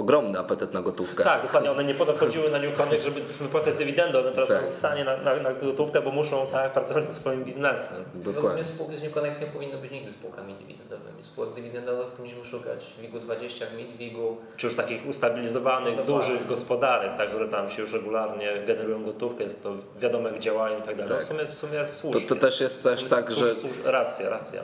[0.00, 1.24] ogromny apetyt na gotówkę.
[1.24, 1.70] Tak, dokładnie.
[1.70, 4.20] One nie podchodziły na Newcony, żeby wypłacać dywidendę.
[4.20, 4.66] One teraz tak.
[4.66, 8.04] są stanie na, na, na, gotówkę, bo muszą tak, pracować nad swoim biznesem.
[8.14, 8.64] Dokładnie.
[8.64, 11.22] spółki z Newconnect nie powinny być nigdy spółkami dywidendowymi.
[11.22, 14.36] Spółek dywidendowych powinniśmy szukać w WIG-u 20, w MIT-WIG-u.
[14.56, 16.14] Czy już takich ustabilizowanych, dokładnie.
[16.14, 20.78] dużych gospodarek, tak, które tam się już regularnie generują gotówkę, jest to wiadome, jak działają
[20.78, 21.12] i tak dalej.
[21.12, 21.36] No, tak.
[21.36, 22.20] No w sumie, w sumie słusznie.
[22.20, 23.54] To, to też jest też tak, że...
[23.84, 24.62] Racja, racja.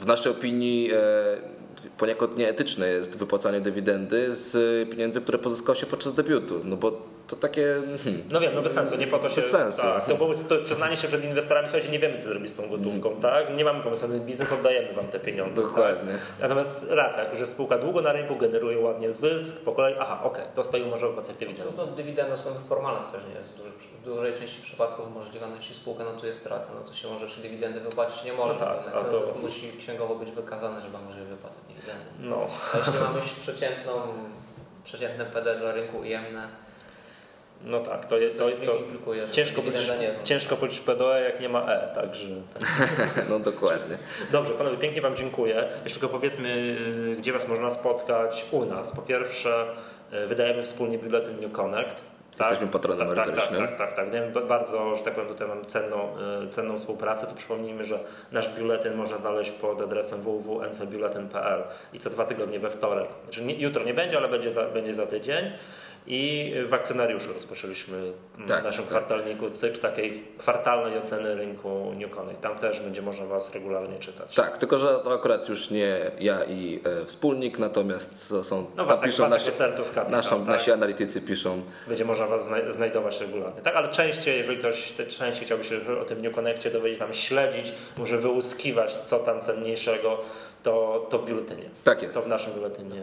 [0.00, 0.90] W naszej opinii...
[0.92, 1.57] E
[1.98, 7.36] poniekąd nieetyczne jest wypłacanie dywidendy z pieniędzy, które pozyskało się podczas debiutu, no bo to
[7.36, 7.74] takie...
[8.04, 9.40] Hmm, no wiem, no bez sensu, nie po to się...
[9.40, 9.82] Bez sensu.
[9.82, 12.68] Tak, no bo to przyznanie się przed inwestorami, słuchajcie, nie wiemy co zrobić z tą
[12.68, 13.22] gotówką, hmm.
[13.22, 13.56] tak?
[13.56, 15.62] Nie mamy pomysłu, biznes oddajemy wam te pieniądze.
[15.62, 15.70] Tak?
[15.70, 16.12] Dokładnie.
[16.12, 16.20] Tak?
[16.40, 20.54] Natomiast racja, że spółka długo na rynku generuje ładnie zysk, po kolei, aha, okej, okay,
[20.54, 21.72] to stoi może wypłacać dywidendę.
[21.76, 23.62] No, to dywidenda z względów formalnych też nie jest
[24.02, 27.40] w dużej części przypadków możliwa, no, jeśli spółka notuje stratę, no to się może jeszcze
[27.40, 31.24] dywidendy wypłacić nie może, no tak, a to zysk musi księgowo być wykazany, żeby może
[31.24, 32.04] wypłacać dywidendy.
[32.20, 32.46] No.
[32.74, 33.92] A jeśli mamy przeciętną,
[34.84, 36.48] przeciętne PD dla rynku ujemne,
[37.64, 39.90] no tak, to, to, to, to ciężko, policzyć,
[40.24, 42.28] ciężko policzyć PDE, jak nie ma E, także...
[43.30, 43.98] no dokładnie.
[44.32, 45.68] Dobrze, panowie, pięknie Wam dziękuję.
[45.84, 46.76] Jeszcze tylko powiedzmy,
[47.18, 48.92] gdzie Was można spotkać u nas.
[48.92, 49.66] Po pierwsze,
[50.12, 52.02] e, wydajemy wspólnie biuletyn New Connect.
[52.38, 53.68] Tak, Jesteśmy patronem tak, tak, tak, merytorycznym.
[53.68, 54.34] Tak, tak, tak.
[54.34, 54.46] tak.
[54.46, 56.08] Bardzo, że tak powiem, tutaj mam cenną,
[56.44, 57.26] e, cenną współpracę.
[57.26, 58.00] Tu przypomnijmy, że
[58.32, 63.08] nasz biuletyn można znaleźć pod adresem www.ncbiuletyn.pl i co dwa tygodnie we wtorek.
[63.24, 65.52] Znaczy nie, jutro nie będzie, ale będzie za, będzie za tydzień.
[66.10, 68.90] I w akcjonariuszu rozpoczęliśmy mm, tak, w naszym tak.
[68.90, 72.40] kwartalniku cykl takiej kwartalnej oceny rynku New Connect.
[72.40, 74.34] Tam też będzie można Was regularnie czytać.
[74.34, 79.02] Tak, tylko że to akurat już nie ja i e, wspólnik, natomiast są no was,
[79.02, 79.50] piszą nasi,
[80.08, 80.54] naszą, tak?
[80.54, 81.62] nasi analitycy piszą.
[81.88, 83.62] Będzie można Was znajdować regularnie.
[83.62, 87.14] Tak, ale częściej, jeżeli ktoś te, częściej chciałby się o tym New Connectie dowiedzieć, tam
[87.14, 90.18] śledzić, może wyłuskiwać, co tam cenniejszego,
[90.62, 91.70] to, to w biuletynie.
[91.84, 92.14] Tak jest.
[92.14, 93.02] To w naszym biuletynie.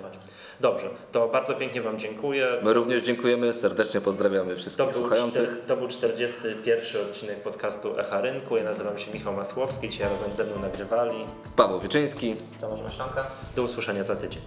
[0.59, 2.47] Dobrze, to bardzo pięknie Wam dziękuję.
[2.63, 5.49] My również dziękujemy, serdecznie pozdrawiamy wszystkich to słuchających.
[5.49, 8.57] Czter, to był 41 odcinek podcastu Echa Rynku.
[8.57, 11.25] Ja nazywam się Michał Masłowski, dzisiaj razem ze mną nagrywali
[11.55, 12.35] Paweł Wieczyński.
[12.61, 13.25] Tomasz Maślanka.
[13.55, 14.41] Do usłyszenia za tydzień.